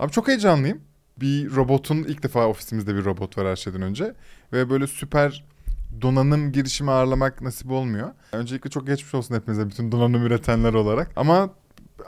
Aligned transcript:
Abi 0.00 0.12
çok 0.12 0.28
heyecanlıyım. 0.28 0.80
Bir 1.20 1.50
robotun 1.50 1.96
ilk 1.96 2.22
defa 2.22 2.46
ofisimizde 2.46 2.94
bir 2.94 3.04
robot 3.04 3.38
var 3.38 3.46
her 3.46 3.56
şeyden 3.56 3.82
önce. 3.82 4.14
Ve 4.52 4.70
böyle 4.70 4.86
süper 4.86 5.44
donanım 6.00 6.52
girişimi 6.52 6.90
ağırlamak 6.90 7.42
nasip 7.42 7.70
olmuyor. 7.70 8.10
Öncelikle 8.32 8.70
çok 8.70 8.86
geçmiş 8.86 9.14
olsun 9.14 9.34
hepinize 9.34 9.66
bütün 9.66 9.92
donanım 9.92 10.26
üretenler 10.26 10.74
olarak. 10.74 11.10
Ama 11.16 11.50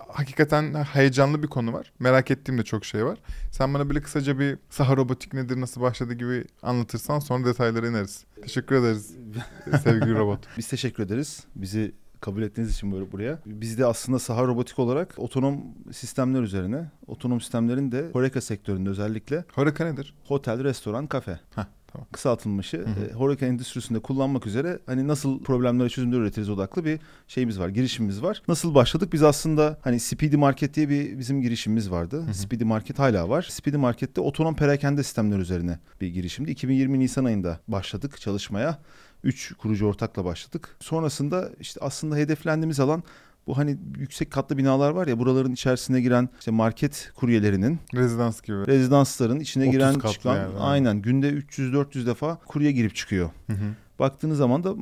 hakikaten 0.09 0.75
heyecanlı 0.85 1.43
bir 1.43 1.49
konu 1.49 1.73
var. 1.73 1.93
Merak 1.99 2.31
ettiğim 2.31 2.59
de 2.59 2.63
çok 2.63 2.85
şey 2.85 3.05
var. 3.05 3.19
Sen 3.51 3.75
bana 3.75 3.89
böyle 3.89 4.03
kısaca 4.03 4.39
bir 4.39 4.59
saha 4.71 4.97
robotik 4.97 5.35
nedir, 5.35 5.61
nasıl 5.61 5.81
başladı 5.81 6.15
gibi 6.15 6.45
anlatırsan 6.63 7.19
sonra 7.19 7.47
detaylara 7.47 7.87
ineriz. 7.87 8.25
Teşekkür 8.43 8.77
ederiz 8.77 9.15
sevgili 9.85 10.15
robot. 10.15 10.41
Biz 10.59 10.69
teşekkür 10.69 11.03
ederiz. 11.03 11.45
Bizi 11.55 11.93
kabul 12.23 12.43
ettiğiniz 12.43 12.73
için 12.75 12.93
böyle 12.93 13.13
buraya. 13.13 13.39
Biz 13.47 13.79
de 13.79 13.87
aslında 13.87 14.19
saha 14.19 14.45
robotik 14.47 14.79
olarak 14.79 15.15
otonom 15.17 15.65
sistemler 15.93 16.43
üzerine, 16.43 16.91
otonom 17.07 17.41
sistemlerin 17.41 17.93
de 17.93 18.11
Horeca 18.13 18.41
sektöründe 18.41 18.91
özellikle 18.91 19.45
Horeca 19.55 19.85
nedir? 19.85 20.15
otel, 20.29 20.65
restoran, 20.65 21.07
kafe. 21.07 21.41
Heh, 21.55 21.65
tamam. 21.93 22.07
Kısaltılmışı 22.13 22.79
Hı 22.79 22.83
hı. 22.83 23.05
e, 23.11 23.13
Horeca 23.13 23.47
endüstrisinde 23.47 23.99
kullanmak 24.01 24.47
üzere 24.47 24.79
hani 24.87 25.09
nasıl 25.09 25.43
problemlere 25.43 25.89
çözümler 25.89 26.19
üretiriz 26.19 26.51
odaklı 26.51 26.85
bir 26.85 27.01
şeyimiz 27.29 27.59
var, 27.61 27.69
girişimimiz 27.69 28.23
var. 28.23 28.43
Nasıl 28.49 28.75
başladık? 28.75 29.13
Biz 29.13 29.23
aslında 29.23 29.79
hani 29.83 30.01
Speedy 30.01 30.37
Market 30.37 30.75
diye 30.75 30.89
bir 30.89 31.19
bizim 31.19 31.43
girişimimiz 31.43 31.91
vardı. 31.91 32.23
hı. 32.29 32.35
Speedy 32.35 32.65
Market 32.65 32.99
hala 32.99 33.29
var. 33.29 33.47
Speedy 33.51 33.77
Market'te 33.77 34.21
otonom 34.21 34.57
perakende 34.57 35.03
sistemler 35.03 35.39
üzerine 35.39 35.79
bir 36.01 36.07
girişimdi. 36.09 36.51
2020 36.51 36.99
Nisan 36.99 37.25
ayında 37.25 37.61
başladık 37.69 38.21
çalışmaya. 38.21 38.79
Üç 39.25 39.53
kurucu 39.53 39.87
ortakla 39.87 40.25
başladık. 40.25 40.77
Sonrasında 40.81 41.51
işte 41.61 41.81
aslında 41.83 42.17
hedeflendiğimiz 42.17 42.81
alan 42.81 43.03
bu 43.47 43.57
hani 43.59 43.79
yüksek 43.99 44.31
katlı 44.31 44.59
binalar 44.59 44.91
var 44.91 45.07
ya 45.07 45.19
buraların 45.19 45.53
içerisine 45.53 46.01
giren 46.01 46.29
işte 46.39 46.51
market 46.51 47.13
kuryelerinin 47.15 47.79
Rezidans 47.95 48.43
gibi. 48.43 48.67
rezidansların 48.67 49.41
içine 49.41 49.63
30 49.63 49.73
giren 49.73 49.99
çıkan 50.13 50.37
yani, 50.37 50.59
aynen 50.59 51.03
günde 51.03 51.31
300-400 51.31 52.07
defa 52.07 52.39
kurye 52.47 52.73
girip 52.73 52.95
çıkıyor. 52.95 53.31
Hı 53.47 53.53
hı. 53.53 53.75
Baktığınız 53.99 54.39
zaman 54.39 54.65
da 54.65 54.75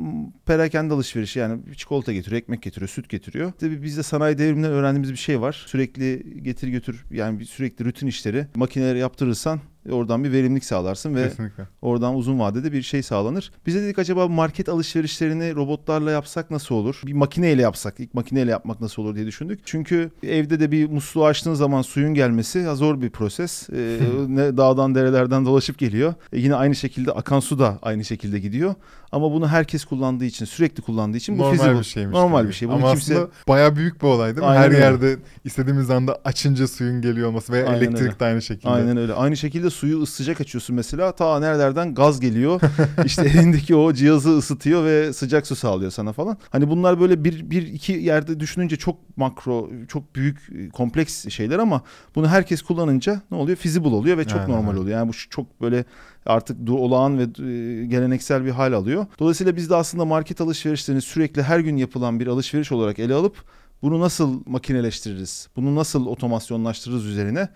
perakende 0.47 0.95
alışverişi 0.95 1.39
yani 1.39 1.61
çikolata 1.77 2.13
getiriyor, 2.13 2.43
ekmek 2.43 2.63
getiriyor, 2.63 2.89
süt 2.89 3.09
getiriyor. 3.09 3.53
Tabii 3.61 3.83
bizde 3.83 4.03
sanayi 4.03 4.39
devriminden 4.39 4.71
öğrendiğimiz 4.71 5.13
bir 5.13 5.17
şey 5.17 5.41
var. 5.41 5.65
Sürekli 5.67 6.37
getir 6.43 6.69
götür 6.69 7.05
yani 7.11 7.41
bir 7.41 7.45
sürekli 7.45 7.85
rutin 7.85 8.07
işleri 8.07 8.47
makineleri 8.55 8.99
yaptırırsan 8.99 9.61
oradan 9.91 10.25
bir 10.25 10.33
verimlilik 10.33 10.65
sağlarsın 10.65 11.15
ve 11.15 11.29
Kesinlikle. 11.29 11.67
oradan 11.83 12.15
uzun 12.17 12.39
vadede 12.41 12.73
bir 12.73 12.83
şey 12.83 13.03
sağlanır. 13.03 13.53
Bize 13.67 13.83
dedik 13.83 13.99
acaba 13.99 14.29
market 14.29 14.69
alışverişlerini 14.69 15.55
robotlarla 15.55 16.11
yapsak 16.11 16.51
nasıl 16.51 16.75
olur? 16.75 17.01
Bir 17.07 17.13
makineyle 17.13 17.63
yapsak, 17.63 18.01
ilk 18.01 18.15
makineyle 18.15 18.51
yapmak 18.51 18.81
nasıl 18.81 19.03
olur 19.03 19.15
diye 19.15 19.27
düşündük. 19.27 19.61
Çünkü 19.65 20.11
evde 20.23 20.61
de 20.61 20.71
bir 20.73 20.89
musluğu 20.91 21.25
açtığın 21.25 21.55
zaman 21.55 21.83
suyun 21.83 22.15
gelmesi 22.15 22.65
zor 22.75 23.01
bir 23.01 23.11
proses. 23.11 23.69
Ee, 23.71 23.99
ne 24.29 24.57
dağdan 24.57 24.95
derelerden 24.95 25.47
dolaşıp 25.47 25.79
geliyor. 25.79 26.15
E, 26.33 26.39
yine 26.41 26.55
aynı 26.55 26.75
şekilde 26.75 27.13
akan 27.13 27.41
su 27.41 27.59
da 27.59 27.79
aynı 27.83 28.05
şekilde 28.05 28.39
gidiyor. 28.39 28.75
Ama 29.13 29.33
bunu 29.33 29.49
herkes 29.49 29.85
kullandığı 29.85 30.25
için, 30.25 30.45
sürekli 30.45 30.83
kullandığı 30.83 31.17
için 31.17 31.39
bu 31.39 31.43
Normal 31.43 31.79
bir 31.79 31.85
şeymiş. 31.85 32.13
Normal 32.15 32.41
gibi. 32.41 32.49
bir 32.49 32.55
şey. 32.55 32.69
Bunu 32.69 32.77
Ama 32.77 32.91
kimse- 32.93 33.15
aslında 33.15 33.31
bayağı 33.49 33.77
büyük 33.77 34.03
bir 34.03 34.07
olay 34.07 34.29
değil 34.37 34.47
mi? 34.47 34.51
Aynen 34.51 34.63
Her 34.63 34.69
öyle. 34.69 34.79
yerde 34.79 35.17
istediğimiz 35.45 35.91
anda 35.91 36.19
açınca 36.25 36.69
suyun 36.69 37.01
geliyor 37.01 37.29
olması 37.29 37.53
ve 37.53 37.69
Aynen 37.69 37.79
elektrik 37.79 38.03
öyle. 38.03 38.21
de 38.21 38.25
aynı 38.25 38.43
şekilde. 38.43 38.69
Aynen 38.69 38.97
öyle. 38.97 39.13
Aynı 39.15 39.37
şekilde 39.37 39.70
suyu 39.71 40.07
sıcak 40.07 40.41
açıyorsun 40.41 40.77
mesela. 40.77 41.13
Ta 41.13 41.41
nerelerden 41.41 41.95
gaz 41.95 42.21
geliyor. 42.21 42.61
işte 43.05 43.23
elindeki 43.23 43.75
o 43.75 43.93
cihazı 43.93 44.39
ısıtıyor 44.39 44.85
ve 44.85 45.13
sıcak 45.13 45.47
su 45.47 45.57
sağlıyor 45.57 45.91
sana 45.91 46.13
falan. 46.13 46.39
Hani 46.51 46.69
bunlar 46.69 47.01
böyle 47.01 47.25
bir, 47.25 47.51
bir 47.51 47.67
iki 47.67 47.93
yerde 47.93 48.41
düşününce 48.41 48.77
çok 48.77 49.17
makro, 49.17 49.71
çok 49.89 50.17
büyük, 50.17 50.73
kompleks 50.73 51.29
şeyler 51.29 51.59
ama 51.59 51.83
bunu 52.15 52.29
herkes 52.29 52.63
kullanınca 52.63 53.23
ne 53.31 53.37
oluyor? 53.37 53.57
Feasible 53.57 53.89
oluyor 53.89 54.19
ve 54.19 54.25
çok 54.25 54.41
Aynen 54.41 54.51
normal 54.51 54.77
oluyor. 54.77 54.99
Yani 54.99 55.09
bu 55.09 55.13
çok 55.31 55.61
böyle 55.61 55.85
artık 56.27 56.71
olağan 56.71 57.19
ve 57.19 57.23
e, 57.23 57.87
geleneksel 57.87 58.45
bir 58.45 58.51
hal 58.51 58.73
alıyor. 58.73 59.07
Dolayısıyla 59.19 59.57
biz 59.57 59.71
de 59.71 59.77
aslında 59.77 60.05
market 60.05 60.41
alışverişlerini 60.41 61.03
sürekli 61.03 61.43
her 61.43 61.61
gün 61.61 61.77
yapılan 61.77 62.21
bir 62.21 62.27
alışveriş 62.27 62.73
olarak 62.73 62.99
ele 62.99 63.15
alıp 63.15 63.37
bunu 63.83 64.01
nasıl 64.01 64.41
makineleştiririz? 64.47 65.49
Bunu 65.57 65.75
nasıl 65.75 66.07
otomasyonlaştırırız 66.07 67.07
üzerine 67.07 67.49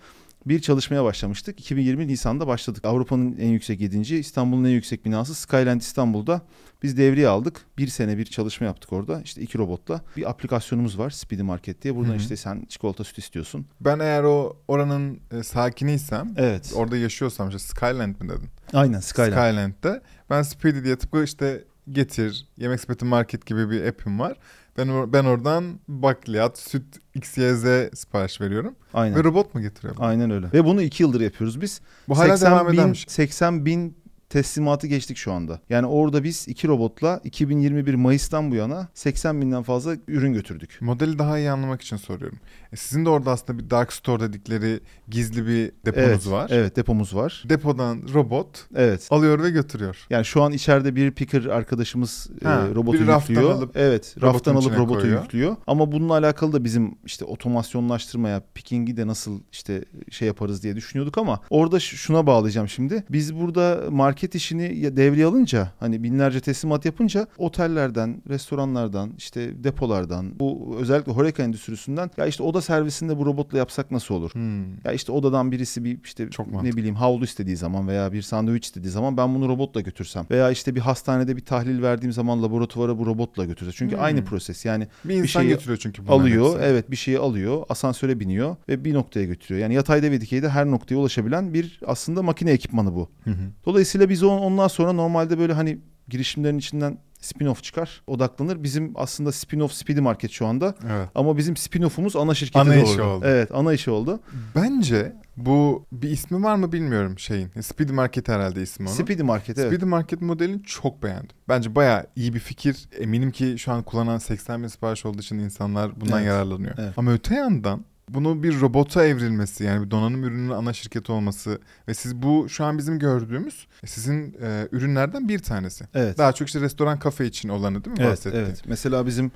bir 0.45 0.59
çalışmaya 0.59 1.03
başlamıştık. 1.03 1.59
2020 1.59 2.07
Nisan'da 2.07 2.47
başladık. 2.47 2.85
Avrupa'nın 2.85 3.37
en 3.37 3.47
yüksek 3.49 3.81
7. 3.81 4.15
İstanbul'un 4.15 4.63
en 4.63 4.69
yüksek 4.69 5.05
binası 5.05 5.35
Skyland 5.35 5.81
İstanbul'da 5.81 6.41
biz 6.83 6.97
devreye 6.97 7.27
aldık. 7.27 7.61
Bir 7.77 7.87
sene 7.87 8.17
bir 8.17 8.25
çalışma 8.25 8.67
yaptık 8.67 8.93
orada. 8.93 9.21
İşte 9.21 9.41
iki 9.41 9.57
robotla. 9.57 10.01
Bir 10.17 10.29
aplikasyonumuz 10.29 10.97
var 10.99 11.09
Speedy 11.09 11.41
Market 11.41 11.81
diye. 11.81 11.95
Buradan 11.95 12.15
işte 12.17 12.37
sen 12.37 12.65
çikolata 12.69 13.03
süt 13.03 13.17
istiyorsun. 13.17 13.65
Ben 13.81 13.99
eğer 13.99 14.23
o 14.23 14.57
oranın 14.67 15.19
e, 15.31 15.43
sakiniysem, 15.43 16.33
Evet. 16.37 16.71
orada 16.75 16.97
yaşıyorsam 16.97 17.49
işte 17.49 17.59
Skyland 17.59 18.21
mi 18.21 18.29
dedin? 18.29 18.49
Aynen 18.73 18.99
Skyland. 18.99 19.31
Skyland'de. 19.31 20.01
Ben 20.29 20.41
Speedy 20.41 20.83
diye 20.83 20.95
tıpkı 20.95 21.23
işte 21.23 21.63
getir, 21.91 22.47
yemek 22.57 22.79
sepeti 22.79 23.05
market 23.05 23.45
gibi 23.45 23.69
bir 23.69 23.85
app'im 23.85 24.19
var. 24.19 24.37
Ben 24.77 24.87
or- 24.87 25.13
ben 25.13 25.25
oradan 25.25 25.79
bakliyat, 25.87 26.57
süt, 26.57 26.83
XYZ 27.13 27.65
sipariş 27.93 28.41
veriyorum. 28.41 28.75
Aynen. 28.93 29.19
Ve 29.19 29.23
robot 29.23 29.55
mu 29.55 29.61
getiriyor? 29.61 29.95
Aynen 29.99 30.31
öyle. 30.31 30.51
Ve 30.53 30.65
bunu 30.65 30.81
iki 30.81 31.03
yıldır 31.03 31.21
yapıyoruz 31.21 31.61
biz. 31.61 31.81
Bu 32.09 32.17
hala 32.17 32.37
80 32.37 32.51
devam 32.51 32.67
bin, 32.67 32.73
eden 32.73 32.91
bir 32.91 32.97
şey. 32.97 33.05
80 33.09 33.65
bin 33.65 33.97
teslimatı 34.29 34.87
geçtik 34.87 35.17
şu 35.17 35.31
anda. 35.31 35.59
Yani 35.69 35.87
orada 35.87 36.23
biz 36.23 36.47
iki 36.47 36.67
robotla 36.67 37.21
2021 37.23 37.93
Mayıs'tan 37.93 38.51
bu 38.51 38.55
yana 38.55 38.87
80 38.93 39.41
binden 39.41 39.63
fazla 39.63 39.95
ürün 40.07 40.33
götürdük. 40.33 40.77
Modeli 40.81 41.19
daha 41.19 41.39
iyi 41.39 41.51
anlamak 41.51 41.81
için 41.81 41.97
soruyorum. 41.97 42.39
E, 42.73 42.75
sizin 42.75 43.05
de 43.05 43.09
orada 43.09 43.31
aslında 43.31 43.59
bir 43.59 43.69
dark 43.69 43.93
store 43.93 44.23
dedikleri 44.23 44.79
gizli 45.09 45.47
bir 45.47 45.71
deponuz 45.85 46.07
evet, 46.09 46.31
var. 46.31 46.49
Evet 46.53 46.75
depomuz 46.75 47.15
var. 47.15 47.43
Depodan 47.49 48.01
robot 48.13 48.65
Evet. 48.75 49.07
alıyor 49.09 49.43
ve 49.43 49.49
götürüyor. 49.49 50.05
Yani 50.09 50.25
şu 50.25 50.43
an 50.43 50.51
içeride 50.51 50.95
bir 50.95 51.11
picker 51.11 51.45
arkadaşımız 51.45 52.29
Ha, 52.43 52.67
e, 52.71 52.75
robotu 52.75 53.07
raftan 53.07 53.33
yüklüyor. 53.33 53.51
alıp 53.51 53.77
evet, 53.77 54.15
raftan 54.21 54.55
alıp 54.55 54.77
robotu 54.77 54.99
koyuyor. 54.99 55.21
yüklüyor. 55.23 55.55
Ama 55.67 55.91
bununla 55.91 56.13
alakalı 56.13 56.53
da 56.53 56.63
bizim 56.63 56.95
işte 57.05 57.25
otomasyonlaştırmaya, 57.25 58.41
picking'i 58.53 58.97
de 58.97 59.07
nasıl 59.07 59.39
işte 59.51 59.85
şey 60.11 60.27
yaparız 60.27 60.63
diye 60.63 60.75
düşünüyorduk 60.75 61.17
ama 61.17 61.39
orada 61.49 61.79
şuna 61.79 62.27
bağlayacağım 62.27 62.69
şimdi. 62.69 63.03
Biz 63.09 63.35
burada 63.35 63.83
market 63.91 64.14
işini 64.23 64.77
ya- 64.77 64.97
devreye 64.97 65.25
alınca 65.25 65.71
hani 65.79 66.03
binlerce 66.03 66.39
teslimat 66.39 66.85
yapınca 66.85 67.27
otellerden, 67.37 68.21
restoranlardan, 68.29 69.13
işte 69.17 69.63
depolardan, 69.63 70.39
bu 70.39 70.75
özellikle 70.79 71.11
Horeca 71.11 71.43
endüstrisinden 71.43 72.11
ya 72.17 72.25
işte 72.25 72.43
oda 72.43 72.61
servisinde 72.61 73.17
bu 73.17 73.25
robotla 73.25 73.57
yapsak 73.57 73.91
nasıl 73.91 74.15
olur? 74.15 74.31
Hmm. 74.33 74.63
Ya 74.85 74.91
işte 74.93 75.11
odadan 75.11 75.51
birisi 75.51 75.83
bir 75.83 75.97
işte 76.03 76.29
Çok 76.29 76.63
ne 76.63 76.71
bileyim 76.73 76.95
havlu 76.95 77.23
istediği 77.23 77.55
zaman 77.57 77.87
veya 77.87 78.13
bir 78.13 78.21
sandviç 78.21 78.65
istediği 78.65 78.89
zaman 78.89 79.17
ben 79.17 79.35
bunu 79.35 79.49
robotla 79.49 79.81
götürsem 79.81 80.25
veya 80.31 80.51
işte 80.51 80.75
bir 80.75 80.79
hastanede 80.79 81.35
bir 81.35 81.45
tahlil 81.45 81.81
verdiğim 81.81 82.13
zaman 82.13 82.43
laboratuvara 82.43 82.97
bu 82.97 83.05
robotla 83.05 83.45
götürsem. 83.45 83.73
Çünkü 83.77 83.95
Hmm. 83.95 84.03
aynı 84.03 84.23
proses 84.25 84.65
yani 84.65 84.87
Bir 85.05 85.13
insan 85.13 85.41
şeyi 85.41 85.49
götürüyor 85.49 85.77
çünkü 85.81 86.01
bunların 86.07 86.19
alıyor 86.21 86.45
hepsini. 86.45 86.61
evet 86.65 86.91
bir 86.91 86.95
şeyi 86.95 87.19
alıyor 87.19 87.63
asansöre 87.69 88.19
biniyor 88.19 88.55
ve 88.69 88.85
bir 88.85 88.93
noktaya 88.93 89.25
götürüyor. 89.25 89.61
Yani 89.61 89.73
yatayda 89.73 90.11
ve 90.11 90.21
dikeyde 90.21 90.49
her 90.49 90.65
noktaya 90.65 90.95
ulaşabilen 90.95 91.53
bir 91.53 91.79
aslında 91.87 92.21
makine 92.23 92.51
ekipmanı 92.51 92.95
bu. 92.95 93.09
Hı 93.23 93.29
hı. 93.29 93.35
Dolayısıyla 93.65 94.04
biz 94.09 94.23
on- 94.23 94.39
ondan 94.39 94.67
sonra 94.67 94.93
normalde 94.93 95.37
böyle 95.39 95.53
hani 95.53 95.79
girişimlerin 96.09 96.57
içinden 96.57 96.97
spin-off 97.21 97.61
çıkar, 97.61 98.01
odaklanır. 98.07 98.63
Bizim 98.63 98.91
aslında 98.95 99.29
spin-off 99.29 99.69
Speedy 99.73 99.99
Market 99.99 100.31
şu 100.31 100.45
anda. 100.47 100.75
Evet. 100.91 101.09
Ama 101.15 101.37
bizim 101.37 101.53
spin-off'umuz 101.55 102.19
ana 102.19 102.33
şirketi 102.35 102.59
Ana 102.59 102.83
oldu. 102.83 103.03
oldu. 103.03 103.25
Evet, 103.27 103.49
ana 103.53 103.73
işi 103.73 103.91
oldu. 103.91 104.19
Bence 104.55 105.15
bu 105.37 105.85
bir 105.91 106.09
ismi 106.09 106.43
var 106.43 106.55
mı 106.55 106.71
bilmiyorum 106.71 107.19
şeyin. 107.19 107.49
Speedy 107.61 107.91
Market 107.93 108.27
herhalde 108.29 108.61
ismi 108.61 108.87
onun. 108.89 108.95
Speedy 108.95 109.21
Market 109.23 109.57
evet. 109.57 109.67
Speedy 109.67 109.85
Market 109.85 110.21
modelini 110.21 110.63
çok 110.63 111.03
beğendim. 111.03 111.29
Bence 111.49 111.75
bayağı 111.75 112.05
iyi 112.15 112.33
bir 112.33 112.39
fikir. 112.39 112.85
Eminim 112.99 113.31
ki 113.31 113.55
şu 113.59 113.71
an 113.71 113.83
kullanan 113.83 114.17
80 114.17 114.63
bin 114.63 114.67
sipariş 114.67 115.05
olduğu 115.05 115.19
için 115.21 115.39
insanlar 115.39 116.01
bundan 116.01 116.17
Evet. 116.19 116.27
yararlanıyor. 116.27 116.75
Evet. 116.77 116.93
Ama 116.97 117.11
öte 117.11 117.35
yandan 117.35 117.85
bunu 118.09 118.43
bir 118.43 118.61
robota 118.61 119.05
evrilmesi 119.05 119.63
yani 119.63 119.85
bir 119.85 119.91
donanım 119.91 120.23
ürününün 120.23 120.49
ana 120.51 120.73
şirketi 120.73 121.11
olması 121.11 121.59
ve 121.87 121.93
siz 121.93 122.15
bu 122.15 122.49
şu 122.49 122.65
an 122.65 122.77
bizim 122.77 122.99
gördüğümüz 122.99 123.67
sizin 123.85 124.35
e, 124.41 124.67
ürünlerden 124.71 125.29
bir 125.29 125.39
tanesi. 125.39 125.85
Evet. 125.93 126.17
Daha 126.17 126.31
çok 126.33 126.47
işte 126.47 126.61
restoran 126.61 126.99
kafe 126.99 127.25
için 127.25 127.49
olanı 127.49 127.85
değil 127.85 127.97
mi 127.97 128.03
Evet, 128.03 128.11
bahsettiğin? 128.11 128.43
evet. 128.45 128.61
Mesela 128.67 129.05
bizim 129.05 129.31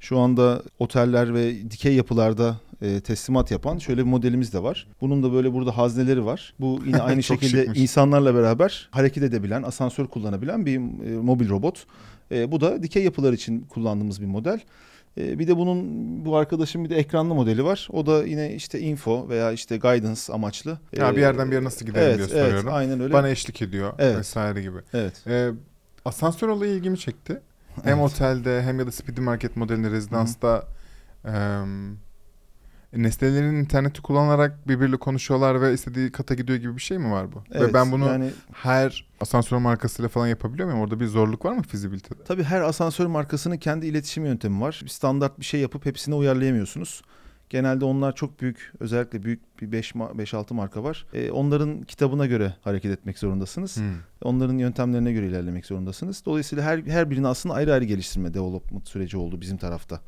şu 0.00 0.18
anda 0.18 0.62
oteller 0.78 1.34
ve 1.34 1.70
dikey 1.70 1.94
yapılarda 1.94 2.56
e, 2.82 3.00
teslimat 3.00 3.50
yapan 3.50 3.78
şöyle 3.78 4.00
bir 4.00 4.10
modelimiz 4.10 4.52
de 4.52 4.62
var. 4.62 4.86
Bunun 5.00 5.22
da 5.22 5.32
böyle 5.32 5.52
burada 5.52 5.76
hazneleri 5.76 6.24
var. 6.24 6.54
Bu 6.60 6.80
yine 6.86 6.98
aynı 7.02 7.22
şekilde 7.22 7.56
şıkmış. 7.60 7.78
insanlarla 7.78 8.34
beraber 8.34 8.88
hareket 8.90 9.22
edebilen, 9.22 9.62
asansör 9.62 10.06
kullanabilen 10.06 10.66
bir 10.66 10.74
e, 10.76 11.16
mobil 11.16 11.48
robot. 11.48 11.86
E, 12.32 12.52
bu 12.52 12.60
da 12.60 12.82
dikey 12.82 13.04
yapılar 13.04 13.32
için 13.32 13.60
kullandığımız 13.60 14.20
bir 14.20 14.26
model. 14.26 14.60
E, 15.18 15.38
bir 15.38 15.48
de 15.48 15.56
bunun 15.56 15.84
bu 16.24 16.36
arkadaşın 16.36 16.84
bir 16.84 16.90
de 16.90 16.96
ekranlı 16.96 17.34
modeli 17.34 17.64
var. 17.64 17.88
O 17.92 18.06
da 18.06 18.24
yine 18.26 18.54
işte 18.54 18.80
info 18.80 19.28
veya 19.28 19.52
işte 19.52 19.76
guidance 19.76 20.20
amaçlı. 20.32 20.70
Ha, 20.98 21.12
bir 21.12 21.16
E, 21.16 21.20
yerden 21.20 21.50
bir 21.50 21.54
yere 21.54 21.64
nasıl 21.64 21.86
gidelim 21.86 22.06
evet, 22.06 22.16
diye 22.30 22.40
evet, 22.40 22.46
soruyorum. 22.50 22.70
aynen 22.72 23.00
öyle. 23.00 23.12
Bana 23.12 23.28
eşlik 23.28 23.62
ediyor 23.62 23.92
Evet. 23.98 24.16
vesaire 24.18 24.62
gibi. 24.62 24.78
Evet. 24.94 25.26
E, 25.26 25.50
asansör 26.04 26.48
olayı 26.48 26.72
ilgimi 26.72 26.98
çekti. 26.98 27.40
Hem 27.84 27.98
Evet. 27.98 28.10
otelde 28.12 28.62
hem 28.62 28.78
ya 28.78 28.86
da 28.86 28.92
Speedy 28.92 29.20
Market 29.20 29.56
modelinde 29.56 29.90
rezidansta 29.90 30.62
E, 31.24 31.30
Nesnelerin 32.92 33.54
interneti 33.54 34.02
kullanarak 34.02 34.68
birbiriyle 34.68 34.96
konuşuyorlar 34.96 35.60
ve 35.60 35.72
istediği 35.72 36.12
kata 36.12 36.34
gidiyor 36.34 36.58
gibi 36.58 36.76
bir 36.76 36.82
şey 36.82 36.98
mi 36.98 37.10
var 37.10 37.32
bu? 37.32 37.36
ve 37.36 37.42
Evet, 37.52 37.74
ben 37.74 37.92
bunu 37.92 38.06
yani 38.06 38.30
her 38.52 39.06
asansör 39.20 39.56
markasıyla 39.56 40.08
falan 40.08 40.26
yapabiliyor 40.26 40.68
muyum? 40.68 40.82
Orada 40.82 41.00
bir 41.00 41.06
zorluk 41.06 41.44
var 41.44 41.52
mı 41.52 41.62
fizibilitede? 41.62 42.24
Tabii 42.24 42.42
her 42.42 42.60
asansör 42.60 43.06
markasının 43.06 43.56
kendi 43.56 43.86
iletişim 43.86 44.26
yöntemi 44.26 44.60
var. 44.60 44.82
Standart 44.86 45.38
bir 45.38 45.44
şey 45.44 45.60
yapıp 45.60 45.86
hepsine 45.86 46.14
uyarlayamıyorsunuz. 46.14 47.02
Genelde 47.52 47.84
onlar 47.84 48.14
çok 48.14 48.40
büyük, 48.40 48.72
özellikle 48.80 49.22
büyük 49.22 49.62
bir 49.62 49.82
5-6 49.82 50.54
marka 50.54 50.84
var. 50.84 51.06
E, 51.12 51.30
onların 51.30 51.82
kitabına 51.82 52.26
göre 52.26 52.54
hareket 52.62 52.90
etmek 52.92 53.18
zorundasınız. 53.18 53.76
Hmm. 53.76 53.84
Onların 54.22 54.58
yöntemlerine 54.58 55.12
göre 55.12 55.26
ilerlemek 55.26 55.66
zorundasınız. 55.66 56.22
Dolayısıyla 56.26 56.64
her 56.64 56.78
her 56.78 57.10
birini 57.10 57.28
aslında 57.28 57.54
ayrı 57.54 57.72
ayrı 57.72 57.84
geliştirme, 57.84 58.34
development 58.34 58.88
süreci 58.88 59.16
oldu 59.16 59.40
bizim 59.40 59.56
tarafta. 59.56 60.00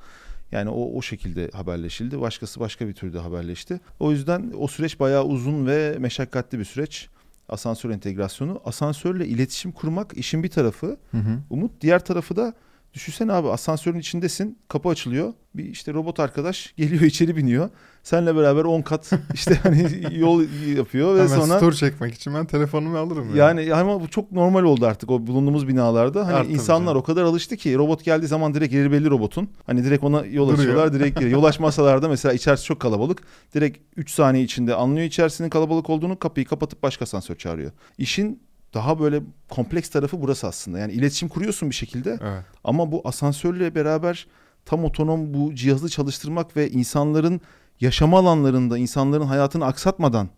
Yani 0.55 0.71
o 0.71 0.99
o 0.99 1.03
şekilde 1.03 1.51
haberleşildi. 1.53 2.21
Başkası 2.21 2.61
başka 2.61 2.89
bir 2.89 2.93
türde 2.93 3.19
haberleşti. 3.19 3.81
O 4.01 4.11
yüzden 4.11 4.53
o 4.59 4.69
süreç 4.69 5.01
bayağı 5.01 5.25
uzun 5.25 5.67
ve 5.67 5.97
meşakkatli 5.99 6.59
bir 6.59 6.65
süreç. 6.65 7.09
Asansör 7.49 7.91
entegrasyonu. 7.91 8.61
Asansörle 8.65 9.27
iletişim 9.27 9.73
kurmak 9.73 10.17
işin 10.17 10.43
bir 10.43 10.51
tarafı. 10.51 10.87
Hı 11.11 11.17
hı. 11.17 11.39
Umut 11.51 11.81
diğer 11.81 12.05
tarafı 12.05 12.37
da 12.37 12.55
düşünsene 12.95 13.33
abi 13.33 13.49
asansörün 13.49 13.99
içindesin. 13.99 14.59
Kapı 14.69 14.89
açılıyor. 14.89 15.33
Bir 15.55 15.65
işte 15.65 15.93
robot 15.93 16.21
arkadaş 16.21 16.75
geliyor 16.77 17.03
içeri 17.13 17.37
biniyor. 17.37 17.71
Seninle 18.05 18.37
beraber 18.37 18.65
10 18.65 18.83
kat 18.83 19.11
işte 19.35 19.55
hani 19.63 19.87
yol 20.19 20.43
yapıyor 20.77 21.15
ve 21.15 21.19
Hemen 21.25 21.41
sonra 21.41 21.57
story 21.59 21.77
çekmek 21.77 22.15
için 22.15 22.35
ben 22.35 22.47
telefonumu 22.47 22.99
alırım. 22.99 23.37
yani 23.37 23.75
ama 23.75 24.01
bu 24.01 24.09
çok 24.09 24.33
normal 24.33 24.63
oldu 24.65 24.87
artık 24.87 25.11
o 25.11 25.27
bulunduğumuz 25.27 25.69
binalarda. 25.69 26.27
Hani 26.27 26.35
Artık 26.35 26.53
insanlar 26.53 26.87
canım. 26.91 27.01
o 27.01 27.03
kadar 27.03 27.23
alıştı 27.23 27.57
ki 27.57 27.79
robot 27.79 28.05
geldiği 28.05 28.27
zaman 28.27 28.55
direkt 28.55 28.75
yeri 28.75 28.93
belli 28.93 29.11
robotun. 29.11 29.49
Hani 29.67 29.85
direkt 29.85 30.05
ona 30.05 30.27
yol 30.27 30.49
Duruyor. 30.49 30.59
açıyorlar 30.59 30.93
direkt 30.93 31.19
giriyor. 31.19 31.33
Yol 31.39 31.45
açmasalar 31.45 32.03
da 32.03 32.09
mesela 32.09 32.33
içerisi 32.33 32.65
çok 32.65 32.81
kalabalık. 32.81 33.23
Direkt 33.55 33.79
3 33.97 34.11
saniye 34.11 34.45
içinde 34.45 34.75
anlıyor 34.75 35.07
içerisinin 35.07 35.49
kalabalık 35.51 35.91
olduğunu 35.91 36.19
kapıyı 36.19 36.47
kapatıp 36.47 36.83
başka 36.83 37.03
asansör 37.03 37.35
çağırıyor. 37.37 37.71
İşin 37.99 38.43
daha 38.75 39.01
böyle 39.01 39.21
kompleks 39.51 39.89
tarafı 39.89 40.21
burası 40.23 40.47
aslında. 40.47 40.79
Yani 40.79 40.93
iletişim 40.93 41.29
kuruyorsun 41.29 41.71
bir 41.71 41.75
şekilde 41.75 42.19
Evet. 42.23 42.43
ama 42.65 42.93
bu 42.93 43.01
asansörle 43.05 43.75
beraber 43.75 44.27
tam 44.65 44.85
otonom 44.85 45.35
bu 45.35 45.55
cihazı 45.55 45.89
çalıştırmak 45.89 46.57
ve 46.57 46.71
insanların 46.71 47.41
yaşama 47.81 48.19
alanlarında 48.19 48.79
insanların 48.79 49.27
hayatını 49.27 49.65
aksatmadan 49.65 50.29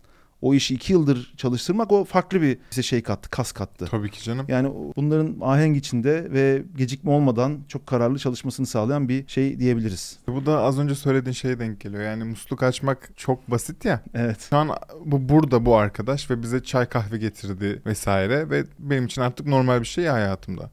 o 0.41 0.53
işi 0.53 0.75
iki 0.75 0.93
yıldır 0.93 1.33
çalıştırmak 1.37 1.91
o 1.91 2.03
farklı 2.03 2.41
bir 2.41 2.57
bize 2.71 2.83
şey 2.83 3.01
kattı, 3.01 3.29
kas 3.29 3.51
kattı. 3.51 3.85
Tabii 3.91 4.11
ki 4.11 4.23
canım. 4.23 4.45
Yani 4.49 4.69
bunların 4.95 5.37
ahenk 5.41 5.77
içinde 5.77 6.31
ve 6.31 6.63
gecikme 6.77 7.11
olmadan 7.11 7.59
çok 7.67 7.87
kararlı 7.87 8.19
çalışmasını 8.19 8.65
sağlayan 8.65 9.09
bir 9.09 9.27
şey 9.27 9.59
diyebiliriz. 9.59 10.19
Bu 10.27 10.45
da 10.45 10.61
az 10.61 10.79
önce 10.79 10.95
söylediğin 10.95 11.33
şeye 11.33 11.59
denk 11.59 11.79
geliyor. 11.79 12.03
Yani 12.03 12.23
musluk 12.23 12.63
açmak 12.63 13.09
çok 13.17 13.51
basit 13.51 13.85
ya. 13.85 14.01
Evet. 14.13 14.47
Şu 14.49 14.57
an 14.57 14.69
bu 15.05 15.29
burada 15.29 15.65
bu 15.65 15.75
arkadaş 15.75 16.31
ve 16.31 16.41
bize 16.41 16.63
çay 16.63 16.85
kahve 16.85 17.17
getirdi 17.17 17.81
vesaire 17.85 18.49
ve 18.49 18.63
benim 18.79 19.05
için 19.05 19.21
artık 19.21 19.47
normal 19.47 19.81
bir 19.81 19.85
şey 19.85 20.03
ya 20.03 20.13
hayatımda. 20.13 20.69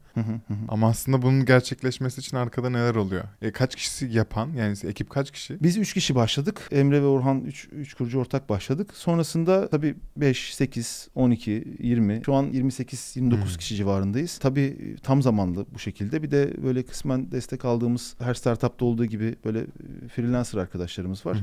Ama 0.67 0.89
aslında 0.89 1.21
bunun 1.21 1.45
gerçekleşmesi 1.45 2.19
için 2.21 2.37
arkada 2.37 2.69
neler 2.69 2.95
oluyor? 2.95 3.23
E, 3.41 3.51
kaç 3.51 3.75
kişisi 3.75 4.05
yapan 4.05 4.49
yani 4.49 4.77
ekip 4.83 5.09
kaç 5.09 5.31
kişi? 5.31 5.63
Biz 5.63 5.77
üç 5.77 5.93
kişi 5.93 6.15
başladık. 6.15 6.61
Emre 6.71 7.01
ve 7.01 7.05
Orhan 7.05 7.41
üç, 7.41 7.67
üç 7.71 7.93
kurucu 7.93 8.19
ortak 8.19 8.49
başladık. 8.49 8.91
Sonrasında 8.93 9.54
tabii 9.71 9.95
5, 10.17 10.53
8, 10.55 11.09
12, 11.15 11.63
20. 11.79 12.21
Şu 12.25 12.33
an 12.33 12.45
28, 12.45 13.15
29 13.15 13.51
Hmm. 13.51 13.57
kişi 13.57 13.75
civarındayız. 13.75 14.37
Tabii 14.37 14.95
tam 15.03 15.21
zamanlı 15.21 15.65
bu 15.73 15.79
şekilde. 15.79 16.23
Bir 16.23 16.31
de 16.31 16.63
böyle 16.63 16.83
kısmen 16.83 17.31
destek 17.31 17.65
aldığımız 17.65 18.15
her 18.19 18.33
startupta 18.33 18.85
olduğu 18.85 19.05
gibi 19.05 19.35
böyle 19.45 19.59
e, 19.59 20.07
freelancer 20.07 20.59
arkadaşlarımız 20.59 21.25
var. 21.25 21.37
Hı. 21.37 21.41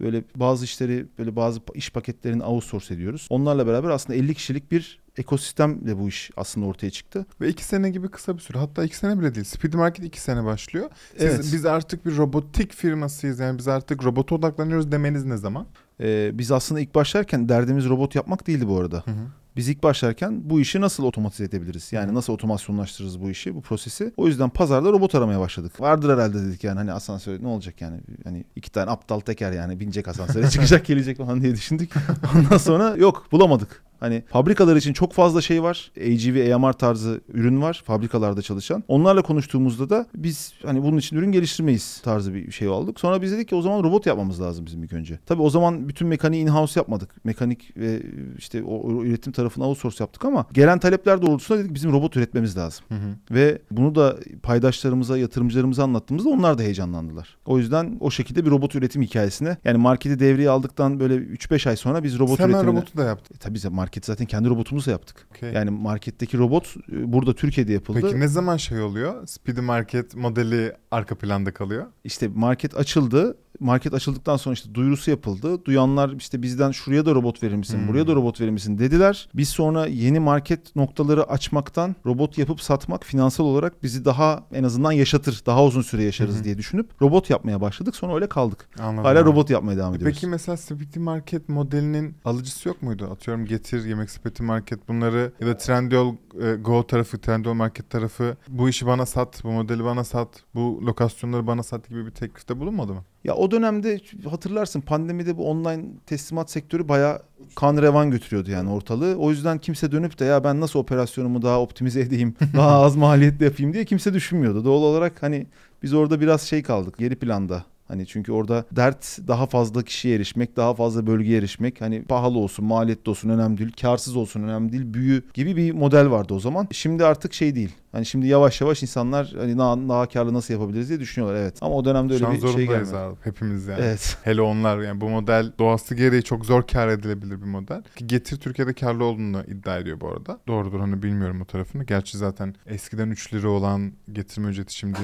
Böyle 0.00 0.24
bazı 0.36 0.64
işleri 0.64 1.06
böyle 1.18 1.36
bazı 1.36 1.60
iş 1.74 1.90
paketlerini 1.90 2.42
outsource 2.42 2.94
ediyoruz. 2.94 3.26
Onlarla 3.30 3.66
beraber 3.66 3.88
aslında 3.90 4.18
50 4.18 4.34
kişilik 4.34 4.72
bir 4.72 5.01
ekosistemle 5.18 5.98
bu 5.98 6.08
iş 6.08 6.30
aslında 6.36 6.66
ortaya 6.66 6.90
çıktı. 6.90 7.26
Ve 7.40 7.48
iki 7.48 7.64
sene 7.64 7.90
gibi 7.90 8.08
kısa 8.08 8.36
bir 8.36 8.40
süre. 8.40 8.58
Hatta 8.58 8.84
iki 8.84 8.96
sene 8.96 9.20
bile 9.20 9.34
değil. 9.34 9.46
Speed 9.46 9.74
Market 9.74 10.04
iki 10.04 10.20
sene 10.20 10.44
başlıyor. 10.44 10.90
Siz, 11.12 11.22
Evet. 11.22 11.50
Biz 11.52 11.66
artık 11.66 12.06
bir 12.06 12.16
robotik 12.16 12.74
firmasıyız. 12.74 13.38
Yani 13.38 13.58
biz 13.58 13.68
artık 13.68 14.04
robota 14.04 14.34
odaklanıyoruz 14.34 14.92
demeniz 14.92 15.24
ne 15.24 15.36
zaman? 15.36 15.66
Ee, 16.00 16.30
biz 16.34 16.52
aslında 16.52 16.80
ilk 16.80 16.94
başlarken 16.94 17.48
derdimiz 17.48 17.88
robot 17.88 18.14
yapmak 18.14 18.46
değildi 18.46 18.68
bu 18.68 18.78
arada. 18.78 18.96
Hı 18.96 19.10
hı. 19.10 19.26
Biz 19.56 19.68
ilk 19.68 19.82
başlarken 19.82 20.50
bu 20.50 20.60
işi 20.60 20.80
nasıl 20.80 21.04
otomatize 21.04 21.44
edebiliriz? 21.44 21.92
Yani 21.92 22.14
nasıl 22.14 22.32
otomasyonlaştırırız 22.32 23.20
bu 23.20 23.30
işi, 23.30 23.54
bu 23.54 23.62
prosesi? 23.62 24.12
O 24.16 24.26
yüzden 24.26 24.50
pazarda 24.50 24.92
robot 24.92 25.14
aramaya 25.14 25.40
başladık. 25.40 25.80
Vardır 25.80 26.14
herhalde 26.14 26.44
dedik 26.46 26.64
yani 26.64 26.78
hani 26.78 26.92
asansör 26.92 27.42
ne 27.42 27.48
olacak 27.48 27.80
yani? 27.80 28.00
Hani 28.24 28.44
iki 28.56 28.72
tane 28.72 28.90
aptal 28.90 29.20
teker 29.20 29.52
yani 29.52 29.80
binecek 29.80 30.08
asansöre 30.08 30.48
çıkacak 30.50 30.86
gelecek 30.86 31.18
falan 31.18 31.40
diye 31.40 31.52
düşündük. 31.52 31.90
Ondan 32.34 32.56
sonra 32.56 32.96
yok 32.96 33.26
bulamadık. 33.32 33.82
Hani 34.02 34.22
fabrikalar 34.28 34.76
için 34.76 34.92
çok 34.92 35.12
fazla 35.12 35.40
şey 35.40 35.62
var. 35.62 35.92
AGV, 35.96 36.54
AMR 36.54 36.72
tarzı 36.72 37.20
ürün 37.28 37.62
var 37.62 37.82
fabrikalarda 37.84 38.42
çalışan. 38.42 38.84
Onlarla 38.88 39.22
konuştuğumuzda 39.22 39.90
da 39.90 40.06
biz 40.14 40.52
hani 40.66 40.82
bunun 40.82 40.98
için 40.98 41.16
ürün 41.16 41.32
geliştirmeyiz 41.32 42.00
tarzı 42.00 42.34
bir 42.34 42.50
şey 42.50 42.68
aldık. 42.68 43.00
Sonra 43.00 43.22
biz 43.22 43.32
dedik 43.32 43.48
ki 43.48 43.54
o 43.54 43.62
zaman 43.62 43.84
robot 43.84 44.06
yapmamız 44.06 44.40
lazım 44.40 44.66
bizim 44.66 44.84
ilk 44.84 44.92
önce. 44.92 45.18
Tabii 45.26 45.42
o 45.42 45.50
zaman 45.50 45.88
bütün 45.88 46.08
mekaniği 46.08 46.42
in-house 46.42 46.80
yapmadık. 46.80 47.24
Mekanik 47.24 47.76
ve 47.76 48.02
işte 48.38 48.62
o 48.62 49.02
üretim 49.02 49.32
tarafını 49.32 49.66
outsource 49.66 49.96
yaptık 50.04 50.24
ama 50.24 50.46
gelen 50.52 50.78
talepler 50.78 51.22
doğrultusunda 51.22 51.60
dedik 51.60 51.74
bizim 51.74 51.92
robot 51.92 52.16
üretmemiz 52.16 52.56
lazım. 52.56 52.84
Hı 52.88 52.94
hı. 52.94 53.34
Ve 53.34 53.58
bunu 53.70 53.94
da 53.94 54.16
paydaşlarımıza, 54.42 55.18
yatırımcılarımıza 55.18 55.84
anlattığımızda 55.84 56.28
onlar 56.28 56.58
da 56.58 56.62
heyecanlandılar. 56.62 57.36
O 57.46 57.58
yüzden 57.58 57.96
o 58.00 58.10
şekilde 58.10 58.44
bir 58.44 58.50
robot 58.50 58.74
üretim 58.74 59.02
hikayesine 59.02 59.56
yani 59.64 59.78
marketi 59.78 60.18
devreye 60.18 60.50
aldıktan 60.50 61.00
böyle 61.00 61.14
3-5 61.14 61.68
ay 61.68 61.76
sonra 61.76 62.04
biz 62.04 62.18
robot 62.18 62.36
Sen 62.36 62.48
üretimine... 62.48 62.72
robotu 62.72 62.96
da 62.96 63.04
yaptın. 63.04 63.34
E, 63.34 63.38
tabii 63.38 63.58
zaten 63.58 63.76
market 63.92 64.06
zaten 64.06 64.26
kendi 64.26 64.48
robotumuzu 64.48 64.90
yaptık. 64.90 65.26
Okey. 65.30 65.52
Yani 65.52 65.70
marketteki 65.70 66.38
robot 66.38 66.74
e, 66.92 67.12
burada 67.12 67.34
Türkiye'de 67.34 67.72
yapıldı. 67.72 67.98
Peki 68.02 68.20
ne 68.20 68.28
zaman 68.28 68.56
şey 68.56 68.80
oluyor? 68.80 69.26
Speedy 69.26 69.60
Market 69.60 70.16
modeli 70.16 70.72
arka 70.90 71.14
planda 71.14 71.52
kalıyor. 71.52 71.86
İşte 72.04 72.28
market 72.28 72.76
açıldı. 72.76 73.36
Market 73.60 73.94
açıldıktan 73.94 74.36
sonra 74.36 74.52
işte 74.52 74.74
duyurusu 74.74 75.10
yapıldı. 75.10 75.64
Duyanlar 75.64 76.10
işte 76.10 76.42
bizden 76.42 76.70
şuraya 76.70 77.06
da 77.06 77.14
robot 77.14 77.42
verir 77.42 77.54
misin, 77.56 77.78
Hmm. 77.78 77.88
buraya 77.88 78.06
da 78.06 78.14
robot 78.14 78.40
verir 78.40 78.50
misin 78.50 78.78
dediler. 78.78 79.28
Biz 79.34 79.48
sonra 79.48 79.86
yeni 79.86 80.20
market 80.20 80.76
noktaları 80.76 81.30
açmaktan 81.30 81.96
robot 82.06 82.38
yapıp 82.38 82.60
satmak 82.60 83.04
finansal 83.04 83.44
olarak 83.44 83.82
bizi 83.82 84.04
daha 84.04 84.44
en 84.52 84.64
azından 84.64 84.92
yaşatır, 84.92 85.42
daha 85.46 85.64
uzun 85.64 85.82
süre 85.82 86.02
yaşarız 86.02 86.40
hı. 86.40 86.44
diye 86.44 86.58
düşünüp 86.58 87.02
robot 87.02 87.30
yapmaya 87.30 87.60
başladık. 87.60 87.96
Sonra 87.96 88.14
öyle 88.14 88.28
kaldık. 88.28 88.68
Anladım. 88.78 89.04
Hala 89.04 89.18
abi. 89.20 89.28
robot 89.28 89.50
yapmaya 89.50 89.76
devam 89.78 89.94
ediyoruz. 89.94 90.14
Peki 90.14 90.26
mesela 90.26 90.56
Speedy 90.56 90.98
Market 90.98 91.48
modelinin 91.48 92.14
alıcısı 92.24 92.68
yok 92.68 92.82
muydu? 92.82 93.08
Atıyorum 93.12 93.44
Getir, 93.46 93.84
Yemek 93.84 94.10
Sepeti 94.10 94.42
Market 94.42 94.88
bunları 94.88 95.32
ya 95.40 95.46
da 95.46 95.56
Trendyol 95.56 96.14
e, 96.42 96.54
Go 96.54 96.86
tarafı, 96.86 97.18
Trendyol 97.18 97.54
Market 97.54 97.90
tarafı 97.90 98.36
bu 98.48 98.68
işi 98.68 98.86
bana 98.86 99.06
sat, 99.06 99.44
bu 99.44 99.50
modeli 99.52 99.84
bana 99.84 100.04
sat, 100.04 100.28
bu 100.54 100.80
lokasyonları 100.86 101.46
bana 101.46 101.62
sat 101.62 101.88
gibi 101.88 102.06
bir 102.06 102.10
teklifte 102.10 102.60
bulunmadı 102.60 102.92
mı? 102.94 103.04
Ya 103.24 103.34
o 103.34 103.50
dönemde 103.50 104.00
hatırlarsın 104.30 104.80
pandemide 104.80 105.36
bu 105.36 105.50
online 105.50 105.84
teslimat 106.06 106.50
sektörü 106.50 106.88
bayağı 106.88 107.22
kan 107.56 107.76
revan 107.76 108.10
götürüyordu 108.10 108.50
yani 108.50 108.70
ortalığı. 108.70 109.16
O 109.16 109.30
yüzden 109.30 109.58
kimse 109.58 109.92
dönüp 109.92 110.18
de 110.18 110.24
ya 110.24 110.44
ben 110.44 110.60
nasıl 110.60 110.78
operasyonumu 110.78 111.42
daha 111.42 111.60
optimize 111.60 112.00
edeyim, 112.00 112.34
daha 112.56 112.82
az 112.82 112.96
maliyetle 112.96 113.44
yapayım 113.44 113.72
diye 113.72 113.84
kimse 113.84 114.14
düşünmüyordu. 114.14 114.64
Doğal 114.64 114.82
olarak 114.82 115.22
hani 115.22 115.46
biz 115.82 115.94
orada 115.94 116.20
biraz 116.20 116.42
şey 116.42 116.62
kaldık 116.62 116.98
geri 116.98 117.16
planda. 117.16 117.64
Hani 117.92 118.06
çünkü 118.06 118.32
orada 118.32 118.64
dert 118.72 119.18
daha 119.28 119.46
fazla 119.46 119.82
kişiye 119.82 120.16
erişmek, 120.16 120.56
daha 120.56 120.74
fazla 120.74 121.06
bölgeye 121.06 121.38
erişmek. 121.38 121.80
Hani 121.80 122.04
pahalı 122.04 122.38
olsun, 122.38 122.64
maliyetli 122.64 123.10
olsun 123.10 123.28
önemli 123.28 123.58
değil, 123.58 123.72
karsız 123.80 124.16
olsun 124.16 124.42
önemli 124.42 124.72
değil, 124.72 124.94
büyü 124.94 125.22
gibi 125.34 125.56
bir 125.56 125.72
model 125.72 126.10
vardı 126.10 126.34
o 126.34 126.40
zaman. 126.40 126.68
Şimdi 126.70 127.04
artık 127.04 127.34
şey 127.34 127.54
değil. 127.54 127.70
Hani 127.92 128.06
şimdi 128.06 128.26
yavaş 128.26 128.60
yavaş 128.60 128.82
insanlar 128.82 129.34
hani 129.38 129.58
daha, 129.58 129.76
daha 129.88 130.08
karlı 130.08 130.34
nasıl 130.34 130.54
yapabiliriz 130.54 130.88
diye 130.88 131.00
düşünüyorlar 131.00 131.40
evet. 131.40 131.58
Ama 131.60 131.74
o 131.74 131.84
dönemde 131.84 132.14
öyle 132.14 132.24
Şu 132.24 132.32
bir 132.32 132.48
şey 132.48 132.66
gelmedi. 132.66 132.96
abi 132.96 133.16
hepimiz 133.22 133.66
yani. 133.66 133.80
Evet. 133.82 134.18
Hele 134.24 134.40
onlar 134.40 134.78
yani 134.78 135.00
bu 135.00 135.08
model 135.08 135.52
doğası 135.58 135.94
gereği 135.94 136.22
çok 136.22 136.46
zor 136.46 136.66
kar 136.66 136.88
edilebilir 136.88 137.40
bir 137.40 137.46
model. 137.46 137.82
Ki 137.96 138.06
Getir 138.06 138.36
Türkiye'de 138.36 138.72
karlı 138.72 139.04
olduğunu 139.04 139.44
iddia 139.44 139.78
ediyor 139.78 140.00
bu 140.00 140.08
arada. 140.08 140.38
Doğrudur 140.48 140.80
hani 140.80 141.02
bilmiyorum 141.02 141.40
o 141.40 141.44
tarafını. 141.44 141.84
Gerçi 141.84 142.18
zaten 142.18 142.54
eskiden 142.66 143.10
3 143.10 143.34
lira 143.34 143.48
olan 143.48 143.92
getirme 144.12 144.48
ücreti 144.48 144.74
şimdi 144.74 144.98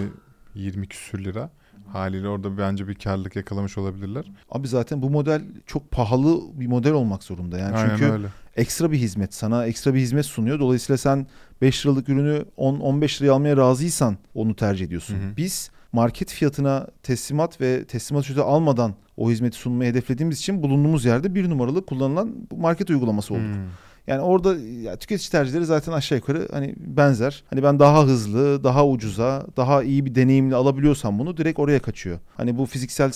20 0.55 0.89
küsür 0.89 1.25
lira. 1.25 1.51
Haliyle 1.87 2.29
orada 2.29 2.59
bence 2.59 2.89
bir 2.89 2.95
karlılık 2.95 3.37
yakalamış 3.37 3.79
olabilirler. 3.79 4.25
Abi 4.51 4.69
zaten 4.69 5.03
bu 5.03 5.11
model 5.11 5.43
çok 5.67 5.91
pahalı 5.91 6.41
bir 6.61 6.67
model 6.67 6.93
olmak 6.93 7.23
zorunda. 7.23 7.59
Yani 7.59 7.77
Aynen 7.77 7.97
çünkü 7.97 8.13
öyle. 8.13 8.27
ekstra 8.57 8.93
bir 8.93 8.99
hizmet 8.99 9.35
sana 9.35 9.67
ekstra 9.67 9.95
bir 9.95 10.01
hizmet 10.01 10.27
sunuyor. 10.27 10.61
Dolayısıyla 10.61 10.99
sen 10.99 11.27
5 11.63 11.87
liralık 11.87 12.09
ürünü 12.09 12.45
10-15 12.59 13.23
liraya 13.23 13.33
almaya 13.33 13.57
razıysan 13.57 14.17
onu 14.35 14.57
tercih 14.57 14.87
ediyorsun. 14.87 15.15
Hı 15.15 15.19
hı. 15.19 15.37
Biz 15.37 15.71
market 15.93 16.31
fiyatına 16.33 16.87
teslimat 17.03 17.61
ve 17.61 17.85
teslimat 17.85 18.25
ücreti 18.25 18.41
almadan 18.41 18.95
o 19.17 19.31
hizmeti 19.31 19.57
sunmayı 19.57 19.91
hedeflediğimiz 19.91 20.39
için 20.39 20.63
bulunduğumuz 20.63 21.05
yerde 21.05 21.35
bir 21.35 21.51
numaralı 21.51 21.87
kullanılan 21.87 22.35
market 22.57 22.91
uygulaması 22.91 23.35
olduk. 23.35 23.45
Hmm. 23.45 23.69
Yani 24.09 24.21
orada 24.21 24.57
ya, 24.83 24.97
tüketici 24.97 25.31
tercihleri 25.31 25.65
zaten 25.65 25.93
aşağı 25.93 26.19
yukarı 26.19 26.49
hani 26.53 26.75
benzer. 26.77 27.45
Hani 27.51 27.63
ben 27.63 27.79
daha 27.79 28.05
hızlı, 28.07 28.65
daha 28.65 28.87
ucuza, 28.87 29.47
daha 29.57 29.83
iyi 29.83 30.07
bir 30.07 30.15
deneyimle 30.15 30.55
alabiliyorsam 30.55 31.19
bunu 31.19 31.37
direkt 31.37 31.59
oraya 31.59 31.79
kaçıyor. 31.79 32.19
Hani 32.37 32.59
bu 32.59 32.67
fiziksel 32.67 33.13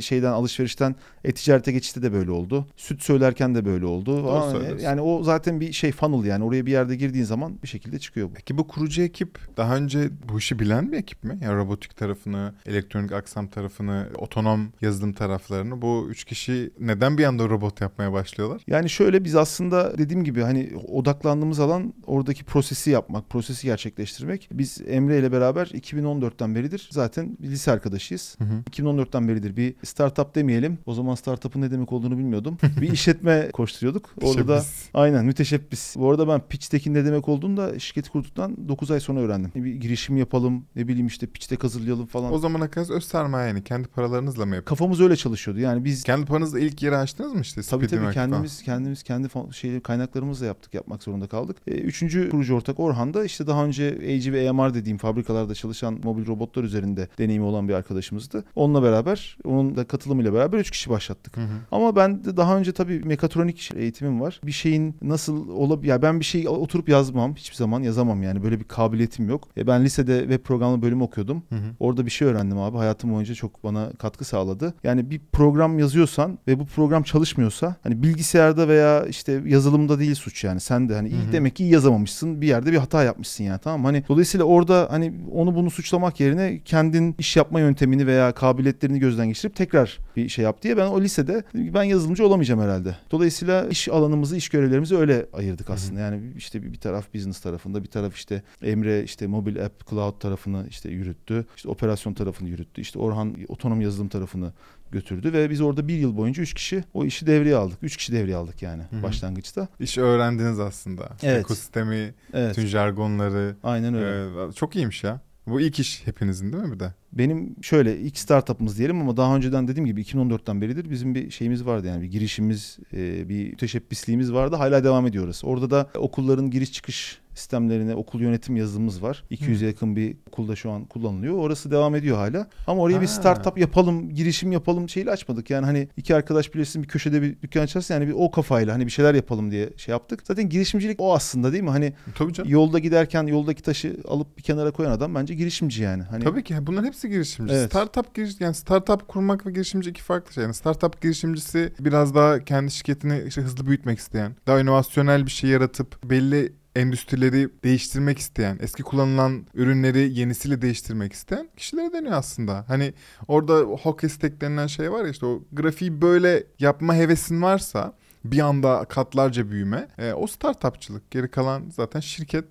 şeyden 0.00 0.32
alışverişten 0.32 0.96
e-ticarete 1.24 1.72
geçişte 1.72 2.02
de 2.02 2.12
böyle 2.12 2.30
oldu. 2.30 2.66
Süt 2.76 3.02
söylerken 3.02 3.54
de 3.54 3.64
böyle 3.64 3.86
oldu. 3.86 4.40
Söylüyorsun. 4.50 4.84
yani 4.84 5.00
o 5.00 5.22
zaten 5.22 5.60
bir 5.60 5.72
şey 5.72 5.92
funnel 5.92 6.24
yani 6.24 6.44
oraya 6.44 6.66
bir 6.66 6.72
yerde 6.72 6.96
girdiğin 6.96 7.24
zaman 7.24 7.58
bir 7.62 7.68
şekilde 7.68 7.98
çıkıyor 7.98 8.28
bu. 8.28 8.34
Peki 8.34 8.58
bu 8.58 8.68
kurucu 8.68 9.02
ekip 9.02 9.38
daha 9.56 9.76
önce 9.76 10.10
bu 10.28 10.38
işi 10.38 10.58
bilen 10.58 10.92
bir 10.92 10.98
ekip 10.98 11.24
mi? 11.24 11.38
Yani 11.42 11.56
robotik 11.56 11.96
tarafını, 11.96 12.54
elektronik 12.66 13.12
aksam 13.12 13.46
tarafını, 13.46 14.08
otonom 14.18 14.68
yazılım 14.80 15.12
taraflarını. 15.12 15.82
Bu 15.82 16.06
üç 16.10 16.24
kişi 16.24 16.70
neden 16.80 17.18
bir 17.18 17.24
anda 17.24 17.48
robot 17.48 17.80
yapmaya 17.80 18.12
başlıyorlar? 18.12 18.62
Yani 18.66 18.90
şöyle 18.90 19.24
biz 19.24 19.36
aslında 19.36 19.98
dediğim 19.98 20.24
gibi 20.24 20.33
hani 20.42 20.70
odaklandığımız 20.88 21.60
alan 21.60 21.94
oradaki 22.06 22.44
prosesi 22.44 22.90
yapmak, 22.90 23.30
prosesi 23.30 23.66
gerçekleştirmek. 23.66 24.48
Biz 24.52 24.80
Emre 24.86 25.18
ile 25.18 25.32
beraber 25.32 25.66
2014'ten 25.66 26.54
beridir 26.54 26.88
zaten 26.92 27.36
bir 27.40 27.48
lise 27.48 27.72
arkadaşıyız. 27.72 28.36
Hı 28.38 28.44
hı. 28.44 28.62
2014'ten 28.70 29.28
beridir 29.28 29.56
bir 29.56 29.74
startup 29.84 30.34
demeyelim. 30.34 30.78
O 30.86 30.94
zaman 30.94 31.14
startup'ın 31.14 31.60
ne 31.60 31.70
demek 31.70 31.92
olduğunu 31.92 32.18
bilmiyordum. 32.18 32.58
bir 32.80 32.92
işletme 32.92 33.50
koşturuyorduk. 33.52 34.10
Orada 34.22 34.48
da 34.48 34.62
aynen 34.94 35.24
müteşebbis. 35.24 35.96
Bu 35.96 36.10
arada 36.10 36.28
ben 36.28 36.40
pitch'tekin 36.40 36.94
ne 36.94 37.04
demek 37.04 37.28
olduğunu 37.28 37.56
da 37.56 37.78
şirketi 37.78 38.10
kurduktan 38.10 38.68
9 38.68 38.90
ay 38.90 39.00
sonra 39.00 39.20
öğrendim. 39.20 39.52
Bir 39.54 39.74
girişim 39.74 40.16
yapalım, 40.16 40.64
ne 40.76 40.88
bileyim 40.88 41.06
işte 41.06 41.26
pitch 41.26 41.50
deck 41.50 41.64
hazırlayalım 41.64 42.06
falan. 42.06 42.32
O 42.32 42.38
zamana 42.38 42.70
kadar 42.70 42.96
öz 42.96 43.04
sermaye 43.04 43.48
yani 43.48 43.64
kendi 43.64 43.88
paralarınızla 43.88 44.46
mı 44.46 44.54
yapıyorsunuz? 44.54 44.78
Kafamız 44.78 45.00
öyle 45.00 45.16
çalışıyordu. 45.16 45.60
Yani 45.60 45.84
biz 45.84 46.02
Kendi 46.02 46.26
paranızla 46.26 46.60
ilk 46.60 46.82
yeri 46.82 46.96
açtınız 46.96 47.32
mı 47.32 47.40
işte? 47.40 47.62
Tabii 47.62 47.86
tabii 47.86 48.00
Market 48.00 48.14
falan? 48.14 48.30
kendimiz 48.30 48.62
kendimiz 48.62 49.02
kendi 49.02 49.28
şeyleri 49.52 49.80
kaynaklarımızla 50.14 50.46
yaptık 50.46 50.74
yapmak 50.74 51.02
zorunda 51.02 51.26
kaldık. 51.26 51.56
E, 51.66 51.74
üçüncü 51.74 52.30
kurucu 52.30 52.54
ortak 52.54 52.80
Orhan 52.80 53.14
da 53.14 53.24
işte 53.24 53.46
daha 53.46 53.64
önce 53.64 53.88
AG 53.88 54.32
ve 54.32 54.50
AMR 54.50 54.74
dediğim 54.74 54.98
fabrikalarda 54.98 55.54
çalışan 55.54 55.98
mobil 56.04 56.26
robotlar 56.26 56.64
üzerinde 56.64 57.08
deneyimi 57.18 57.44
olan 57.44 57.68
bir 57.68 57.74
arkadaşımızdı. 57.74 58.44
Onunla 58.54 58.82
beraber 58.82 59.38
onun 59.44 59.76
da 59.76 59.84
katılımıyla 59.84 60.32
beraber 60.32 60.58
üç 60.58 60.70
kişi 60.70 60.90
başlattık. 60.90 61.36
Hı 61.36 61.40
hı. 61.40 61.54
Ama 61.70 61.96
ben 61.96 62.24
de 62.24 62.36
daha 62.36 62.58
önce 62.58 62.72
tabii 62.72 63.00
mekatronik 63.04 63.70
eğitimim 63.76 64.20
var. 64.20 64.40
Bir 64.44 64.52
şeyin 64.52 64.96
nasıl 65.02 65.48
olabilir 65.48 65.88
ya 65.88 66.02
ben 66.02 66.20
bir 66.20 66.24
şey 66.24 66.48
oturup 66.48 66.88
yazmam 66.88 67.34
hiçbir 67.34 67.56
zaman 67.56 67.82
yazamam 67.82 68.22
yani 68.22 68.42
böyle 68.42 68.60
bir 68.60 68.64
kabiliyetim 68.64 69.28
yok. 69.28 69.48
E, 69.56 69.66
ben 69.66 69.84
lisede 69.84 70.20
web 70.20 70.42
programlama 70.44 70.82
bölümü 70.82 71.02
okuyordum. 71.02 71.42
Hı 71.48 71.56
hı. 71.56 71.68
Orada 71.80 72.06
bir 72.06 72.10
şey 72.10 72.28
öğrendim 72.28 72.58
abi. 72.58 72.76
Hayatım 72.76 73.12
boyunca 73.12 73.34
çok 73.34 73.64
bana 73.64 73.90
katkı 73.98 74.24
sağladı. 74.24 74.74
Yani 74.84 75.10
bir 75.10 75.20
program 75.32 75.78
yazıyorsan 75.78 76.38
ve 76.48 76.58
bu 76.58 76.66
program 76.66 77.02
çalışmıyorsa 77.02 77.76
hani 77.82 78.02
bilgisayarda 78.02 78.68
veya 78.68 79.06
işte 79.06 79.42
yazılımda 79.46 79.98
değil 79.98 80.03
suç 80.14 80.44
yani. 80.44 80.60
Sen 80.60 80.88
de 80.88 80.94
hani 80.94 81.08
iyi 81.08 81.32
demek 81.32 81.56
ki 81.56 81.64
iyi 81.64 81.72
yazamamışsın. 81.72 82.40
Bir 82.40 82.46
yerde 82.46 82.72
bir 82.72 82.76
hata 82.76 83.04
yapmışsın 83.04 83.44
yani 83.44 83.60
tamam 83.64 83.80
mı? 83.80 83.86
Hani 83.86 84.04
dolayısıyla 84.08 84.44
orada 84.46 84.86
hani 84.90 85.12
onu 85.32 85.54
bunu 85.54 85.70
suçlamak 85.70 86.20
yerine 86.20 86.60
kendin 86.64 87.14
iş 87.18 87.36
yapma 87.36 87.60
yöntemini 87.60 88.06
veya 88.06 88.32
kabiliyetlerini 88.32 88.98
gözden 88.98 89.28
geçirip 89.28 89.56
tekrar 89.56 89.98
bir 90.16 90.28
şey 90.28 90.44
yap 90.44 90.62
diye 90.62 90.76
ben 90.76 90.86
o 90.86 91.00
lisede 91.00 91.42
ben 91.54 91.82
yazılımcı 91.82 92.26
olamayacağım 92.26 92.60
herhalde. 92.60 92.96
Dolayısıyla 93.10 93.66
iş 93.68 93.88
alanımızı, 93.88 94.36
iş 94.36 94.48
görevlerimizi 94.48 94.96
öyle 94.96 95.26
ayırdık 95.32 95.70
aslında. 95.70 96.00
Yani 96.00 96.20
işte 96.36 96.62
bir 96.62 96.78
taraf 96.78 97.14
business 97.14 97.40
tarafında, 97.40 97.82
bir 97.82 97.88
taraf 97.88 98.16
işte 98.16 98.42
Emre 98.62 99.02
işte 99.02 99.26
mobil 99.26 99.64
app 99.64 99.90
cloud 99.90 100.20
tarafını 100.20 100.66
işte 100.70 100.90
yürüttü. 100.90 101.46
İşte 101.56 101.68
operasyon 101.68 102.14
tarafını 102.14 102.48
yürüttü. 102.48 102.80
İşte 102.80 102.98
Orhan 102.98 103.36
otonom 103.48 103.80
yazılım 103.80 104.08
tarafını 104.08 104.52
götürdü 104.94 105.32
ve 105.32 105.50
biz 105.50 105.60
orada 105.60 105.88
bir 105.88 105.94
yıl 105.98 106.16
boyunca 106.16 106.42
üç 106.42 106.54
kişi 106.54 106.84
o 106.94 107.04
işi 107.04 107.26
devreye 107.26 107.56
aldık. 107.56 107.78
Üç 107.82 107.96
kişi 107.96 108.12
devreye 108.12 108.36
aldık 108.36 108.62
yani 108.62 108.82
Hı 108.90 108.96
hı. 108.96 109.02
başlangıçta. 109.02 109.68
İş 109.80 109.98
öğrendiniz 109.98 110.60
aslında. 110.60 111.08
Evet. 111.22 111.40
Ekosistemi, 111.40 112.14
Evet. 112.32 112.56
bütün 112.56 112.66
jargonları. 112.68 113.56
Aynen 113.62 113.94
öyle. 113.94 114.48
Ee, 114.48 114.52
çok 114.52 114.76
iyiymiş 114.76 115.04
ya. 115.04 115.20
Bu 115.46 115.60
ilk 115.60 115.80
iş 115.80 116.06
hepinizin 116.06 116.52
değil 116.52 116.64
mi 116.64 116.72
bir 116.74 116.80
de? 116.80 116.94
Benim 117.12 117.56
şöyle 117.62 117.98
ilk 117.98 118.18
startup'ımız 118.18 118.78
diyelim 118.78 119.00
ama 119.00 119.16
daha 119.16 119.36
önceden 119.36 119.68
dediğim 119.68 119.86
gibi 119.86 120.02
2014'ten 120.02 120.60
beridir 120.60 120.90
bizim 120.90 121.14
bir 121.14 121.30
şeyimiz 121.30 121.66
vardı 121.66 121.86
yani 121.86 122.02
bir 122.02 122.06
girişimimiz, 122.10 122.78
e, 122.92 123.28
bir 123.28 123.50
müteşebbisliğimiz 123.50 124.32
vardı. 124.32 124.56
Hala 124.56 124.84
devam 124.84 125.06
ediyoruz. 125.06 125.40
Orada 125.44 125.70
da 125.70 125.90
okulların 125.96 126.50
giriş 126.50 126.72
çıkış 126.72 127.18
sistemlerine 127.34 127.94
okul 127.94 128.20
yönetim 128.20 128.56
yazılımız 128.56 129.02
var. 129.02 129.24
200'e 129.30 129.66
yakın 129.66 129.96
bir 129.96 130.16
okulda 130.28 130.56
şu 130.56 130.70
an 130.70 130.84
kullanılıyor. 130.84 131.34
Orası 131.38 131.70
devam 131.70 131.94
ediyor 131.94 132.16
hala. 132.16 132.46
Ama 132.66 132.82
oraya 132.82 133.00
bir 133.00 133.06
Ha. 133.06 133.12
startup 133.12 133.58
yapalım, 133.58 134.10
girişim 134.10 134.52
yapalım 134.52 134.88
şeyle 134.88 135.10
açmadık. 135.10 135.50
Yani 135.50 135.66
hani 135.66 135.88
iki 135.96 136.14
arkadaş 136.14 136.54
bilirsin 136.54 136.82
bir 136.82 136.88
köşede 136.88 137.22
bir 137.22 137.42
dükkan 137.42 137.62
açarsın 137.62 137.94
yani 137.94 138.06
bir 138.08 138.12
o 138.16 138.30
kafayla 138.30 138.74
hani 138.74 138.86
bir 138.86 138.90
şeyler 138.90 139.14
yapalım 139.14 139.50
diye 139.50 139.70
şey 139.76 139.92
yaptık. 139.92 140.20
Zaten 140.26 140.48
girişimcilik 140.48 141.00
o 141.00 141.14
aslında 141.14 141.52
değil 141.52 141.64
mi? 141.64 141.70
Hani 141.70 141.92
Tabii 142.14 142.32
canım. 142.32 142.50
yolda 142.50 142.78
giderken 142.78 143.26
yoldaki 143.26 143.62
taşı 143.62 143.96
alıp 144.08 144.38
bir 144.38 144.42
kenara 144.42 144.70
koyan 144.70 144.90
adam 144.90 145.14
bence 145.14 145.34
girişimci 145.34 145.82
yani. 145.82 146.02
Hani 146.02 146.24
Tabii 146.24 146.44
ki 146.44 146.54
bunların 146.60 146.86
hepsi 146.86 147.08
girişimci. 147.08 147.54
Evet. 147.54 147.66
Startup 147.70 148.14
giriş 148.14 148.40
yani 148.40 148.54
startup 148.54 149.08
kurmak 149.08 149.46
ve 149.46 149.50
girişimci 149.52 149.90
iki 149.90 150.02
farklı 150.02 150.32
şey. 150.32 150.44
Yani 150.44 150.54
startup 150.54 151.02
girişimcisi 151.02 151.72
biraz 151.80 152.14
daha 152.14 152.44
kendi 152.44 152.70
şirketini 152.70 153.22
işte 153.28 153.40
hızlı 153.42 153.66
büyütmek 153.66 153.98
isteyen, 153.98 154.32
daha 154.46 154.60
inovasyonel 154.60 155.26
bir 155.26 155.30
şey 155.30 155.50
yaratıp 155.50 156.10
belli 156.10 156.52
endüstrileri 156.76 157.48
değiştirmek 157.64 158.18
isteyen, 158.18 158.58
eski 158.60 158.82
kullanılan 158.82 159.46
ürünleri 159.54 160.18
yenisiyle 160.18 160.62
değiştirmek 160.62 161.12
isteyen 161.12 161.48
kişilere 161.56 161.92
deniyor 161.92 162.14
aslında. 162.14 162.64
Hani 162.68 162.94
orada 163.28 163.58
hockey 163.60 164.10
stick 164.10 164.40
denilen 164.40 164.66
şey 164.66 164.92
var 164.92 165.04
ya 165.04 165.10
işte 165.10 165.26
o 165.26 165.42
grafiği 165.52 166.02
böyle 166.02 166.46
yapma 166.58 166.94
hevesin 166.94 167.42
varsa 167.42 167.94
bir 168.24 168.40
anda 168.40 168.84
katlarca 168.84 169.50
büyüme 169.50 169.88
e, 169.98 170.12
o 170.12 170.26
startupçılık. 170.26 171.10
Geri 171.10 171.30
kalan 171.30 171.70
zaten 171.70 172.00
şirket 172.00 172.44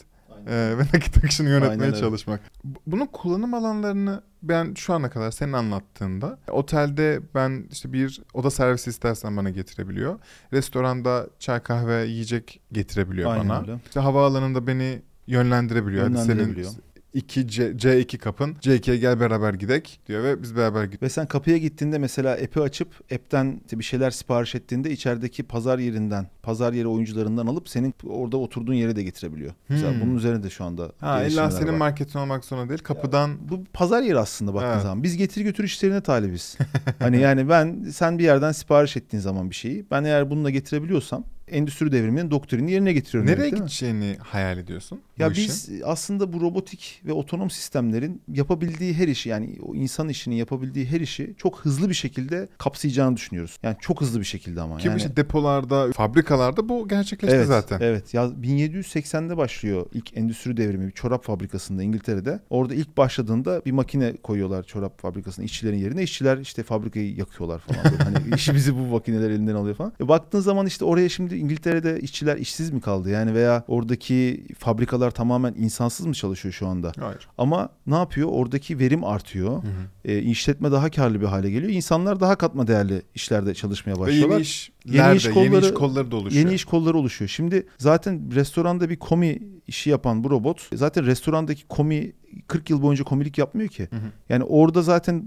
e, 0.47 0.77
ve 0.77 0.81
nakit 0.93 1.17
akışını 1.17 1.47
Aynen 1.49 1.59
yönetmeye 1.61 1.91
öyle. 1.91 1.99
çalışmak. 1.99 2.39
Bu- 2.63 2.79
Bunun 2.87 3.05
kullanım 3.05 3.53
alanlarını 3.53 4.21
ben 4.43 4.73
şu 4.73 4.93
ana 4.93 5.09
kadar 5.09 5.31
senin 5.31 5.53
anlattığında 5.53 6.39
otelde 6.51 7.19
ben 7.35 7.67
işte 7.71 7.93
bir 7.93 8.21
oda 8.33 8.51
servisi 8.51 8.89
istersen 8.89 9.37
bana 9.37 9.49
getirebiliyor. 9.49 10.19
Restoranda 10.53 11.27
çay 11.39 11.59
kahve 11.59 12.05
yiyecek 12.05 12.61
getirebiliyor 12.71 13.31
Aynen 13.31 13.49
bana. 13.49 13.59
öyle. 13.61 13.75
İşte 13.85 13.99
havaalanında 13.99 14.67
beni 14.67 15.01
yönlendirebiliyor. 15.27 16.03
Hadi 16.03 16.13
senin 16.17 16.27
Yönlendirebiliyor. 16.29 16.71
2 17.13 17.47
C, 17.47 17.63
C2 17.71 18.17
kapın. 18.17 18.53
C2'ye 18.53 18.97
gel 18.97 19.19
beraber 19.19 19.53
gidek 19.53 19.99
diyor 20.07 20.23
ve 20.23 20.41
biz 20.43 20.55
beraber 20.55 20.83
gidiyoruz. 20.83 21.01
Ve 21.01 21.09
sen 21.09 21.25
kapıya 21.27 21.57
gittiğinde 21.57 21.97
mesela 21.97 22.33
app'i 22.33 22.61
açıp 22.61 23.11
app'ten 23.13 23.59
işte 23.65 23.79
bir 23.79 23.83
şeyler 23.83 24.11
sipariş 24.11 24.55
ettiğinde 24.55 24.91
içerideki 24.91 25.43
pazar 25.43 25.79
yerinden, 25.79 26.27
pazar 26.43 26.73
yeri 26.73 26.87
oyuncularından 26.87 27.47
alıp 27.47 27.69
senin 27.69 27.93
orada 28.09 28.37
oturduğun 28.37 28.73
yere 28.73 28.95
de 28.95 29.03
getirebiliyor. 29.03 29.53
Mesela 29.69 29.91
Hmm. 29.93 30.01
bunun 30.01 30.15
üzerinde 30.17 30.43
de 30.43 30.49
şu 30.49 30.63
anda 30.63 30.91
Ha 30.99 31.23
illa 31.23 31.51
senin 31.51 31.71
var. 31.71 31.77
marketin 31.77 32.19
olmak 32.19 32.45
zorunda 32.45 32.69
değil. 32.69 32.79
Kapıdan 32.83 33.31
bu 33.49 33.63
pazar 33.73 34.01
yeri 34.01 34.19
aslında 34.19 34.53
baktığın 34.53 34.69
Evet. 34.71 34.81
zaman. 34.81 35.03
Biz 35.03 35.17
getir 35.17 35.41
götür 35.41 35.63
işlerine 35.63 36.01
talibiz. 36.01 36.57
hani 36.99 37.19
yani 37.19 37.49
ben 37.49 37.83
sen 37.93 38.19
bir 38.19 38.23
yerden 38.23 38.51
sipariş 38.51 38.97
ettiğin 38.97 39.21
zaman 39.21 39.49
bir 39.49 39.55
şeyi 39.55 39.85
ben 39.91 40.03
eğer 40.03 40.29
bununla 40.29 40.49
getirebiliyorsam 40.49 41.23
endüstri 41.47 41.91
devriminin 41.91 42.31
doktrinini 42.31 42.71
yerine 42.71 42.93
getiriyorum. 42.93 43.31
nereye 43.31 43.51
demek, 43.51 43.57
gideceğini 43.57 44.17
hayal 44.19 44.57
ediyorsun? 44.57 45.01
Ya 45.17 45.29
bu 45.29 45.33
işin? 45.33 45.45
biz 45.45 45.69
aslında 45.85 46.33
bu 46.33 46.41
robotik 46.41 47.01
ve 47.05 47.13
otonom 47.13 47.49
sistemlerin 47.49 48.21
yapabildiği 48.33 48.93
her 48.93 49.07
işi 49.07 49.29
yani 49.29 49.57
o 49.61 49.75
insan 49.75 50.09
işinin 50.09 50.35
yapabildiği 50.35 50.85
her 50.85 50.99
işi 50.99 51.33
çok 51.37 51.59
hızlı 51.59 51.89
bir 51.89 51.93
şekilde 51.93 52.49
kapsayacağını 52.57 53.15
düşünüyoruz. 53.15 53.57
Yani 53.63 53.75
çok 53.79 54.01
hızlı 54.01 54.19
bir 54.19 54.25
şekilde 54.25 54.61
ama. 54.61 54.77
Ki 54.77 54.87
yani, 54.87 54.97
işte 54.97 55.15
depolarda, 55.15 55.91
fabrikalarda 55.91 56.69
bu 56.69 56.87
gerçekleşti 56.87 57.35
evet, 57.35 57.47
zaten. 57.47 57.79
Evet. 57.81 58.13
Ya 58.13 58.23
1780'de 58.23 59.37
başlıyor 59.37 59.85
ilk 59.93 60.17
endüstri 60.17 60.57
devrimi 60.57 60.87
bir 60.87 60.91
çorap 60.91 61.23
fabrikasında 61.23 61.83
İngiltere'de. 61.83 62.39
Orada 62.49 62.75
ilk 62.75 62.97
başladığında 62.97 63.61
bir 63.65 63.71
makine 63.71 64.15
koyuyorlar 64.15 64.63
çorap 64.63 65.01
fabrikasına 65.01 65.45
işçilerin 65.45 65.77
yerine. 65.77 66.03
İşçiler 66.03 66.37
işte 66.37 66.63
fabrikayı 66.63 67.15
yakıyorlar 67.15 67.59
falan. 67.59 67.97
Hani 67.97 68.35
işimizi 68.35 68.75
bu 68.75 68.79
makineler 68.79 69.29
elinden 69.29 69.55
alıyor 69.55 69.75
falan. 69.75 69.93
E 70.01 70.07
baktığın 70.07 70.39
zaman 70.39 70.65
işte 70.65 70.85
oraya 70.85 71.09
şimdi 71.09 71.32
İngiltere'de 71.37 71.99
işçiler 72.01 72.37
işsiz 72.37 72.69
mi 72.71 72.81
kaldı? 72.81 73.09
Yani 73.09 73.33
veya 73.33 73.63
oradaki 73.67 74.47
fabrikalar 74.59 75.11
tamamen 75.11 75.53
insansız 75.57 76.05
mı 76.05 76.13
çalışıyor 76.13 76.53
şu 76.53 76.67
anda? 76.67 76.91
Hayır. 76.99 77.27
Ama 77.37 77.69
ne 77.87 77.95
yapıyor? 77.95 78.29
Oradaki 78.31 78.79
verim 78.79 79.03
artıyor. 79.03 79.63
Hı 79.63 79.67
hı. 79.67 79.71
E, 80.11 80.19
işletme 80.21 80.71
daha 80.71 80.91
karlı 80.91 81.21
bir 81.21 81.25
hale 81.25 81.51
geliyor. 81.51 81.71
İnsanlar 81.71 82.19
daha 82.19 82.35
katma 82.35 82.67
değerli 82.67 83.01
işlerde 83.15 83.53
çalışmaya 83.53 83.93
Ve 83.95 83.99
başlıyorlar. 83.99 84.35
yeni 84.35 84.41
işler 84.41 84.73
Yeni 84.85 85.13
de, 85.13 85.15
iş 85.17 85.25
yeni 85.25 85.33
kolları- 85.33 85.65
iş 85.65 85.73
kolları 85.73 86.11
da 86.11 86.15
oluşuyor. 86.15 86.45
Yeni 86.45 86.55
iş 86.55 86.65
kolları 86.65 86.97
oluşuyor. 86.97 87.29
Şimdi 87.29 87.67
zaten 87.77 88.21
restoranda 88.35 88.89
bir 88.89 88.95
komi 88.95 89.39
işi 89.67 89.89
yapan 89.89 90.23
bu 90.23 90.29
robot 90.29 90.69
zaten 90.73 91.05
restorandaki 91.05 91.63
komi 91.67 92.11
40 92.47 92.69
yıl 92.69 92.81
boyunca 92.81 93.03
komilik 93.03 93.37
yapmıyor 93.37 93.69
ki. 93.69 93.87
Hı 93.89 93.95
hı. 93.95 93.99
Yani 94.29 94.43
orada 94.43 94.81
zaten 94.81 95.23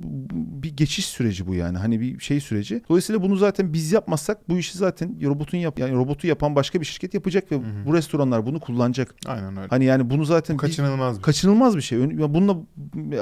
geçiş 0.76 1.06
süreci 1.06 1.46
bu 1.46 1.54
yani. 1.54 1.78
Hani 1.78 2.00
bir 2.00 2.20
şey 2.20 2.40
süreci. 2.40 2.82
Dolayısıyla 2.88 3.22
bunu 3.22 3.36
zaten 3.36 3.72
biz 3.72 3.92
yapmazsak 3.92 4.48
bu 4.48 4.58
işi 4.58 4.78
zaten 4.78 5.16
robotun 5.24 5.58
yap 5.58 5.78
yani 5.78 5.94
robotu 5.94 6.26
yapan 6.26 6.56
başka 6.56 6.80
bir 6.80 6.86
şirket 6.86 7.14
yapacak 7.14 7.52
ve 7.52 7.56
hı. 7.56 7.62
bu 7.86 7.94
restoranlar 7.94 8.46
bunu 8.46 8.60
kullanacak. 8.60 9.14
Aynen 9.26 9.56
öyle. 9.56 9.68
Hani 9.68 9.84
yani 9.84 10.10
bunu 10.10 10.24
zaten 10.24 10.54
Bu 10.54 10.60
kaçınılmaz 10.60 11.10
bir 11.10 11.14
şey. 11.14 11.22
kaçınılmaz 11.22 11.76
bir 11.76 11.82
şey. 11.82 11.98
Ya 11.98 12.34
Bununla 12.34 12.56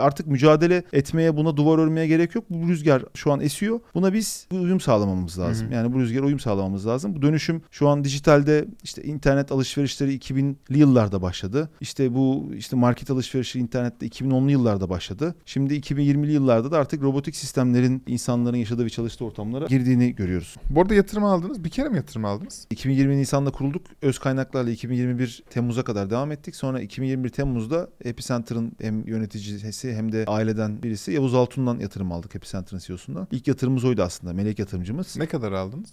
artık 0.00 0.26
mücadele 0.26 0.82
etmeye, 0.92 1.36
buna 1.36 1.56
duvar 1.56 1.78
örmeye 1.78 2.06
gerek 2.06 2.34
yok. 2.34 2.44
Bu 2.50 2.68
rüzgar 2.68 3.04
şu 3.14 3.32
an 3.32 3.40
esiyor. 3.40 3.80
Buna 3.94 4.12
biz 4.12 4.46
uyum 4.52 4.80
sağlamamız 4.80 5.38
lazım. 5.38 5.66
Hı 5.66 5.70
hı. 5.70 5.74
Yani 5.74 5.92
bu 5.92 6.00
rüzgara 6.00 6.26
uyum 6.26 6.40
sağlamamız 6.40 6.86
lazım. 6.86 7.16
Bu 7.16 7.22
dönüşüm 7.22 7.62
şu 7.70 7.88
an 7.88 8.04
dijitalde 8.04 8.68
işte 8.82 9.02
internet 9.02 9.52
alışverişleri 9.52 10.16
2000'li 10.16 10.78
yıllarda 10.78 11.22
başladı. 11.22 11.70
İşte 11.80 12.14
bu 12.14 12.50
işte 12.56 12.76
market 12.76 13.10
alışverişi 13.10 13.58
internette 13.58 14.06
2010'lu 14.06 14.50
yıllarda 14.50 14.88
başladı. 14.90 15.34
Şimdi 15.46 15.74
2020'li 15.74 16.32
yıllarda 16.32 16.70
da 16.72 16.78
artık 16.78 17.02
robotik 17.02 17.36
sistemlerin 17.44 18.02
insanların 18.06 18.56
yaşadığı 18.56 18.84
ve 18.84 18.90
çalıştığı 18.90 19.24
ortamlara 19.24 19.66
girdiğini 19.66 20.14
görüyoruz. 20.14 20.56
Bu 20.70 20.80
arada 20.80 20.94
yatırım 20.94 21.24
aldınız. 21.24 21.64
Bir 21.64 21.70
kere 21.70 21.88
mi 21.88 21.96
yatırım 21.96 22.24
aldınız? 22.24 22.66
2020 22.70 23.16
Nisan'da 23.16 23.50
kurulduk. 23.50 23.82
Öz 24.02 24.18
kaynaklarla 24.18 24.70
2021 24.70 25.44
Temmuz'a 25.50 25.84
kadar 25.84 26.10
devam 26.10 26.32
ettik. 26.32 26.56
Sonra 26.56 26.80
2021 26.80 27.28
Temmuz'da 27.28 27.88
Epicenter'ın 28.04 28.72
hem 28.80 29.06
yöneticisi 29.06 29.94
hem 29.94 30.12
de 30.12 30.24
aileden 30.26 30.82
birisi 30.82 31.12
Yavuz 31.12 31.34
Altun'dan 31.34 31.78
yatırım 31.78 32.12
aldık 32.12 32.36
Epicenter'ın 32.36 32.80
CEO'sundan. 32.80 33.28
İlk 33.30 33.48
yatırımımız 33.48 33.84
oydu 33.84 34.02
aslında. 34.02 34.32
Melek 34.32 34.58
yatırımcımız. 34.58 35.16
Ne 35.16 35.26
kadar 35.26 35.52
aldınız? 35.52 35.92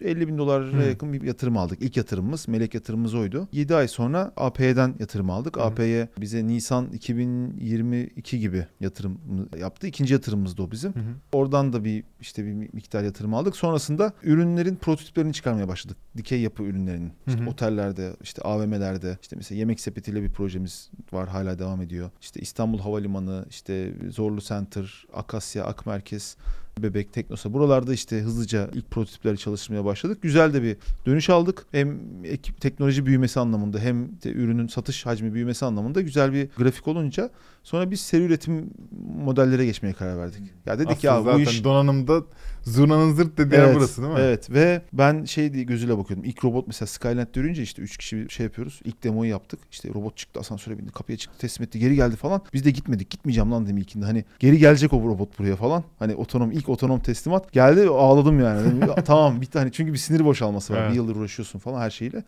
150 0.00 0.28
bin 0.28 0.38
dolara 0.38 0.84
yakın 0.84 1.12
bir 1.12 1.22
yatırım 1.22 1.56
aldık. 1.56 1.82
İlk 1.82 1.96
yatırımımız, 1.96 2.48
melek 2.48 2.74
yatırımımız 2.74 3.14
oydu. 3.14 3.48
7 3.52 3.74
ay 3.74 3.88
sonra 3.88 4.32
AP'den 4.36 4.94
yatırım 4.98 5.30
aldık. 5.30 5.56
Hı. 5.56 5.62
AP'ye 5.62 6.08
bize 6.20 6.46
Nisan 6.46 6.86
2022 6.92 8.40
gibi 8.40 8.66
yatırım 8.80 9.20
yaptı. 9.58 9.86
İkinci 9.86 10.12
yatırımımız 10.12 10.56
da 10.56 10.62
o 10.62 10.70
bizim. 10.70 10.90
Hı. 10.90 11.00
Oradan 11.32 11.72
da 11.72 11.84
bir 11.84 12.04
işte 12.20 12.44
bir 12.46 12.74
miktar 12.74 13.02
yatırım 13.02 13.34
aldık. 13.34 13.56
Sonrasında 13.56 14.12
ürünlerin 14.22 14.76
prototiplerini 14.76 15.32
çıkarmaya 15.32 15.68
başladık. 15.68 15.96
Dikey 16.16 16.40
yapı 16.40 16.62
ürünlerinin. 16.62 17.12
İşte 17.26 17.40
hı. 17.40 17.50
otellerde, 17.50 18.12
işte 18.22 18.42
AVM'lerde, 18.42 19.18
işte 19.22 19.36
mesela 19.36 19.58
yemek 19.58 19.80
sepetiyle 19.80 20.22
bir 20.22 20.30
projemiz 20.30 20.90
var 21.12 21.28
hala 21.28 21.58
devam 21.58 21.82
ediyor. 21.82 22.10
İşte 22.20 22.40
İstanbul 22.40 22.78
Havalimanı, 22.78 23.46
işte 23.50 23.92
Zorlu 24.10 24.40
Center, 24.40 25.06
Akasya, 25.12 25.64
Ak 25.64 25.86
Merkez, 25.86 26.36
Bebek, 26.78 27.12
Teknosa 27.12 27.52
buralarda 27.52 27.92
işte 27.94 28.20
hızlıca 28.20 28.70
ilk 28.74 28.90
prototipleri 28.90 29.38
çalıştırmaya 29.38 29.84
başladık. 29.84 30.22
Güzel 30.22 30.54
de 30.54 30.62
bir 30.62 30.76
dönüş 31.06 31.30
aldık. 31.30 31.66
Hem 31.72 32.00
ekip 32.24 32.60
teknoloji 32.60 33.06
büyümesi 33.06 33.40
anlamında 33.40 33.78
hem 33.78 34.08
de 34.08 34.32
ürünün 34.32 34.66
satış 34.66 35.06
hacmi 35.06 35.34
büyümesi 35.34 35.64
anlamında 35.64 36.00
güzel 36.00 36.32
bir 36.32 36.48
grafik 36.56 36.88
olunca 36.88 37.30
sonra 37.62 37.90
biz 37.90 38.00
seri 38.00 38.22
üretim 38.22 38.70
modellere 39.24 39.66
geçmeye 39.66 39.92
karar 39.92 40.18
verdik. 40.18 40.42
Ya 40.66 40.78
dedik 40.78 40.90
Aslında 40.90 41.14
ya 41.14 41.20
bu 41.20 41.24
zaten 41.24 41.52
iş 41.52 41.64
donanımda 41.64 42.22
zurnanın 42.64 43.12
zırt 43.14 43.38
dediği 43.38 43.54
yer 43.54 43.74
burası 43.74 44.02
değil 44.02 44.14
mi? 44.14 44.20
Evet 44.20 44.50
ve 44.50 44.82
ben 44.92 45.24
şey 45.24 45.52
diye 45.52 45.64
gözüyle 45.64 45.98
bakıyordum. 45.98 46.24
İlk 46.24 46.44
robot 46.44 46.66
mesela 46.66 46.86
Skyline 46.86 47.26
görünce 47.32 47.62
işte 47.62 47.82
3 47.82 47.96
kişi 47.96 48.16
bir 48.16 48.28
şey 48.28 48.44
yapıyoruz. 48.44 48.80
İlk 48.84 49.04
demoyu 49.04 49.30
yaptık. 49.30 49.60
İşte 49.72 49.88
robot 49.94 50.16
çıktı 50.16 50.40
asansöre 50.40 50.78
bindi 50.78 50.90
kapıya 50.92 51.18
çıktı 51.18 51.38
teslim 51.38 51.64
etti 51.66 51.78
geri 51.78 51.94
geldi 51.94 52.16
falan. 52.16 52.42
Biz 52.52 52.64
de 52.64 52.70
gitmedik 52.70 53.10
gitmeyeceğim 53.10 53.52
lan 53.52 53.64
dedim 53.64 53.76
ilkinde. 53.78 54.04
Hani 54.06 54.24
geri 54.38 54.58
gelecek 54.58 54.92
o 54.92 54.96
robot 55.08 55.38
buraya 55.38 55.56
falan. 55.56 55.84
Hani 55.98 56.14
otonom 56.14 56.52
ilk 56.52 56.68
otonom 56.68 57.00
teslimat 57.00 57.52
geldi 57.52 57.88
ağladım 57.88 58.40
yani. 58.40 58.64
Dedim, 58.64 58.80
"Ya 58.88 58.94
tamam 58.94 59.40
bitti 59.40 59.58
hani 59.58 59.72
çünkü 59.72 59.92
bir 59.92 59.98
sinir 59.98 60.24
boşalması 60.24 60.72
var. 60.72 60.78
Evet. 60.78 60.90
Bir 60.90 60.96
yıldır 60.96 61.16
uğraşıyorsun 61.16 61.58
falan 61.58 61.80
her 61.80 61.90
şeyle. 61.90 62.22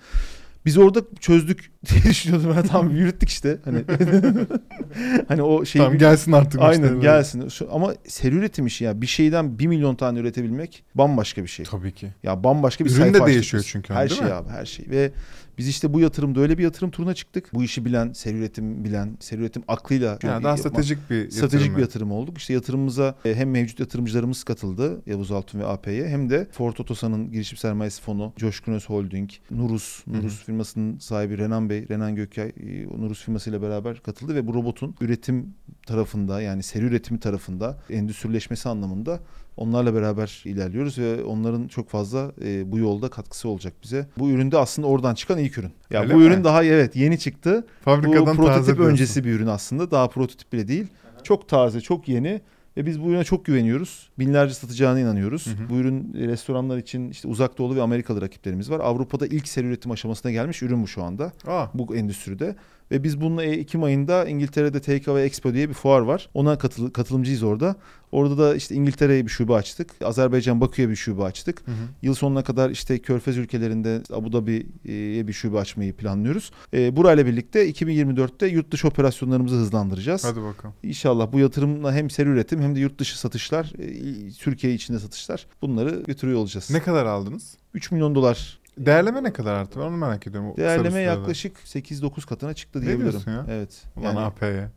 Biz 0.67 0.79
orada 0.79 1.01
çözdük 1.21 1.73
diye 1.91 2.03
düşünüyordum 2.03 2.53
ben 2.57 2.63
tamam 2.63 2.91
yürüttük 2.97 3.29
işte 3.29 3.59
hani 3.65 3.85
hani 5.29 5.43
o 5.43 5.65
şeyi 5.65 5.83
Tamam 5.85 5.99
gelsin 5.99 6.33
artık 6.33 6.61
Aynen 6.61 6.81
müşteriler. 6.81 7.03
gelsin. 7.03 7.49
Şu- 7.49 7.69
Ama 7.73 7.95
seri 8.09 8.35
üretim 8.35 8.67
işi 8.67 8.85
ya 8.85 9.01
bir 9.03 9.07
şeyden 9.07 9.59
bir 9.59 9.67
milyon 9.67 9.95
tane 9.95 10.19
üretebilmek 10.19 10.85
bambaşka 10.95 11.43
bir 11.43 11.49
şey. 11.49 11.67
Tabii 11.67 11.93
ki. 11.93 12.09
Ya 12.23 12.45
bambaşka 12.45 12.85
bir 12.85 12.91
Ürün 12.91 12.99
sayfa 12.99 13.15
de 13.15 13.23
açtık 13.23 13.35
değişiyor 13.35 13.63
biz. 13.63 13.69
çünkü, 13.71 13.95
Her 13.95 14.09
değil 14.11 14.21
şey 14.21 14.29
mi? 14.29 14.35
abi 14.35 14.49
her 14.49 14.67
şey 14.67 14.87
ve 14.91 15.13
biz 15.59 15.69
işte 15.69 15.93
bu 15.93 16.01
yatırımda 16.01 16.41
öyle 16.41 16.59
bir 16.59 16.63
yatırım 16.63 16.91
turuna 16.91 17.15
çıktık. 17.15 17.55
Bu 17.55 17.65
işi 17.65 17.85
bilen, 17.85 18.13
seri 18.13 18.37
üretim 18.37 18.85
bilen, 18.85 19.17
seri 19.21 19.41
üretim 19.41 19.63
aklıyla 19.69 20.19
Yani 20.23 20.45
daha 20.45 20.57
stratejik 20.57 21.11
bir 21.11 21.31
stratejik 21.31 21.53
yatırım 21.53 21.77
bir 21.77 21.81
yatırım 21.81 22.13
olduk. 22.13 22.39
İşte 22.39 22.53
yatırımımıza 22.53 23.15
e, 23.25 23.35
hem 23.35 23.51
mevcut 23.51 23.81
yatırımcılarımız 23.81 24.45
katıldı 24.45 25.03
Yavuz 25.07 25.33
Altun 25.33 25.59
ve 25.59 25.67
AP'ye 25.67 26.09
hem 26.09 26.31
de 26.31 26.49
Ford 26.53 26.77
Otosan'ın 26.77 27.33
girişim 27.33 27.59
sermayesi 27.59 28.03
fonu, 28.03 28.33
Coşkun 28.37 28.73
Öz 28.73 28.89
Holding, 28.89 29.31
Nurus. 29.51 30.07
Nurus 30.07 30.45
firmasının 30.45 30.99
sahibi 30.99 31.39
Renan 31.39 31.71
Bey, 31.71 31.89
Renan 31.89 32.15
Gökay 32.15 32.49
e, 32.49 32.85
Nurus 32.85 33.25
firmasıyla 33.25 33.63
beraber 33.63 34.01
katıldı 34.01 34.35
ve 34.35 34.47
bu 34.47 34.55
robotun 34.55 34.95
üretim 35.01 35.55
tarafında 35.87 36.41
yani 36.41 36.63
seri 36.63 36.85
üretimi 36.85 37.21
tarafında 37.21 37.79
endüstrileşmesi 37.91 38.69
anlamında 38.69 39.21
onlarla 39.57 39.95
beraber 39.95 40.43
ilerliyoruz 40.45 40.99
ve 40.99 41.25
onların 41.25 41.69
çok 41.69 41.89
fazla 41.89 42.33
e, 42.45 42.73
bu 42.73 42.79
yolda 42.79 43.09
katkısı 43.09 43.49
olacak 43.49 43.73
bize. 43.83 44.07
Bu 44.19 44.31
üründe 44.31 44.59
aslında 44.59 44.89
oradan 44.89 45.15
çıkan 45.15 45.39
ilk 45.39 45.59
ürün. 45.59 45.73
Ya 45.91 46.01
Öyle 46.03 46.15
bu 46.15 46.19
mi? 46.19 46.25
ürün 46.25 46.45
daha 46.45 46.65
evet 46.65 46.97
yeni 46.97 47.19
çıktı. 47.19 47.67
Fabrikadan 47.85 48.21
Bu 48.23 48.25
taze 48.27 48.37
prototip 48.37 48.67
diyorsun. 48.77 48.93
öncesi 48.93 49.25
bir 49.25 49.33
ürün 49.33 49.47
aslında. 49.47 49.91
Daha 49.91 50.09
prototip 50.09 50.53
bile 50.53 50.69
değil. 50.69 50.87
Çok 51.23 51.49
taze, 51.49 51.81
çok 51.81 52.09
yeni 52.09 52.41
ve 52.77 52.87
biz 52.87 53.03
bu 53.03 53.09
ürüne 53.11 53.25
çok 53.25 53.45
güveniyoruz. 53.45 54.11
Binlerce 54.19 54.55
satacağına 54.55 55.01
inanıyoruz. 55.01 55.47
Hı 55.47 55.51
hı. 55.51 55.71
Bu 55.71 55.75
ürün 55.75 56.15
e, 56.19 56.27
restoranlar 56.27 56.79
için 56.79 57.11
işte 57.11 57.29
uzak 57.29 57.59
doğulu 57.59 57.77
ve 57.77 57.83
Amerikalı 57.83 58.21
rakiplerimiz 58.21 58.71
var. 58.71 58.81
Avrupa'da 58.81 59.27
ilk 59.27 59.49
seri 59.49 59.67
üretim 59.67 59.91
aşamasına 59.91 60.33
gelmiş 60.33 60.63
ürün 60.63 60.83
bu 60.83 60.87
şu 60.89 61.03
anda. 61.03 61.33
Aa, 61.47 61.67
Bu 61.75 61.97
endüstride. 61.97 62.57
Ve 62.91 63.03
biz 63.05 63.21
bununla 63.21 63.45
e, 63.45 63.51
Ekim 63.51 63.83
ayında 63.83 64.25
İngiltere'de 64.29 64.81
TKV 64.81 65.17
Expo 65.17 65.53
diye 65.55 65.69
bir 65.69 65.75
fuar 65.75 66.01
var. 66.01 66.29
Ona 66.35 66.53
katıl- 66.59 66.91
katılımcıyız 66.93 67.43
orada. 67.43 67.77
Orada 68.13 68.39
da 68.39 68.55
işte 68.57 68.75
İngiltere'ye 68.75 69.25
bir 69.25 69.31
şube 69.31 69.55
açtık. 69.55 69.91
Azerbaycan 70.05 70.61
Bakü'ye 70.61 70.89
bir 70.89 70.97
şube 70.97 71.23
açtık. 71.25 71.67
hı 71.67 71.71
hı. 71.71 71.75
Yıl 72.03 72.15
sonuna 72.15 72.45
kadar 72.45 72.71
işte 72.71 72.99
Körfez 72.99 73.37
ülkelerinde 73.37 74.03
Abu 74.13 74.33
Dhabi'ye 74.33 75.29
bir 75.29 75.33
şube 75.33 75.59
açmayı 75.59 75.93
planlıyoruz. 75.93 76.51
E, 76.75 76.97
burayla 76.97 77.27
birlikte 77.27 77.71
2024'te 77.71 78.47
yurt 78.47 78.71
dışı 78.71 78.89
operasyonlarımızı 78.89 79.57
hızlandıracağız. 79.57 80.25
Hadi 80.25 80.43
bakalım. 80.43 80.75
İnşallah 80.83 81.33
bu 81.33 81.39
yatırımla 81.39 81.95
hem 81.95 82.11
seri 82.11 82.29
üretim 82.29 82.63
hem 82.63 82.75
de 82.77 82.81
yurt 82.81 82.99
dışı 82.99 83.19
satışlar, 83.19 83.73
e, 83.79 84.31
Türkiye 84.33 84.75
içinde 84.75 84.99
satışlar 84.99 85.47
bunları 85.63 86.03
götürüyor 86.07 86.39
olacağız. 86.39 86.71
Ne 86.71 86.81
kadar 86.83 87.07
aldınız? 87.07 87.55
3 87.75 87.91
milyon 87.91 88.15
dolar 88.15 88.59
Değerleme 88.79 89.23
ne 89.23 89.33
kadar 89.33 89.55
arttı? 89.55 89.81
Ben 89.81 89.85
onu 89.85 89.97
merak 89.97 90.27
ediyorum. 90.27 90.51
o 90.51 90.55
kısa 90.55 90.63
bir 90.65 90.69
değerleme 90.69 90.91
sürede. 90.91 91.03
yaklaşık 91.03 91.57
8-9 91.59 92.27
katına 92.27 92.55
çıktı 92.55 92.79
Ne 92.81 92.87
diyebilirim. 92.87 93.11
diyorsun 93.11 93.31
ya? 93.31 93.47
Evet. 93.51 93.85
Ulan 93.97 94.17
AP'ye. 94.17 94.69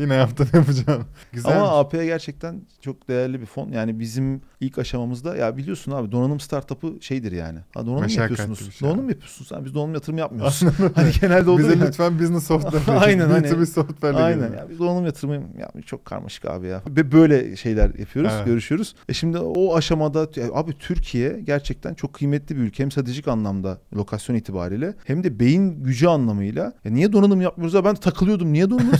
Yine 0.00 0.14
yaptın 0.14 0.48
yapacağını. 0.54 1.04
Güzel. 1.32 1.56
Ama 1.56 1.78
AP'ye 1.78 2.04
gerçekten 2.04 2.60
çok 2.80 3.08
değerli 3.08 3.40
bir 3.40 3.46
fon. 3.46 3.68
Yani 3.72 4.00
bizim 4.00 4.40
ilk 4.60 4.78
aşamamızda 4.78 5.36
ya 5.36 5.56
biliyorsun 5.56 5.92
abi 5.92 6.12
donanım 6.12 6.40
startup'ı 6.40 6.94
şeydir 7.00 7.32
yani. 7.32 7.58
Ha, 7.74 7.86
donanım 7.86 8.02
Meşakkatli 8.02 8.40
yapıyorsunuz? 8.40 8.74
şey. 8.74 8.88
Donanım 8.88 9.04
mı 9.04 9.10
yapıyorsunuz? 9.10 9.52
Ha, 9.52 9.64
biz 9.64 9.74
donanım 9.74 9.94
yatırım 9.94 10.18
yapmıyoruz. 10.18 10.62
hani 10.94 11.10
genelde 11.20 11.50
olur 11.50 11.58
Bize 11.58 11.76
ya. 11.76 11.84
lütfen 11.86 12.18
business 12.18 12.46
software. 12.46 12.98
Aynen, 13.00 13.28
hani- 13.30 13.46
B2B 13.46 13.66
software. 13.66 14.16
Aynen 14.16 14.52
ya 14.52 14.66
biz 14.70 14.78
donanım 14.78 15.06
yatırımı 15.06 15.34
ya 15.60 15.70
çok 15.86 16.04
karmaşık 16.04 16.44
abi 16.44 16.66
ya. 16.66 16.82
Ve 16.88 17.12
böyle 17.12 17.56
şeyler 17.56 17.94
yapıyoruz, 17.98 18.32
Evet. 18.34 18.46
görüşüyoruz. 18.46 18.94
E 19.08 19.14
şimdi 19.14 19.38
o 19.38 19.76
aşamada 19.76 20.28
abi 20.54 20.78
Türkiye 20.78 21.40
gerçekten 21.40 21.94
çok 21.94 22.12
kıymetli 22.14 22.56
bir 22.56 22.60
ülke. 22.60 22.82
Hem 22.82 22.90
stratejik 22.90 23.28
anlamda 23.28 23.78
lokasyon 23.96 24.36
itibariyle 24.36 24.94
hem 25.04 25.24
de 25.24 25.40
beyin 25.40 25.84
gücü 25.84 26.06
anlamıyla. 26.06 26.72
Ya 26.84 26.90
niye 26.92 27.12
donanım 27.12 27.40
yapmıyoruz? 27.40 27.74
Ya 27.74 27.84
ben 27.84 27.94
takılıyordum. 27.94 28.52
Niye 28.52 28.70
donanım? 28.70 28.90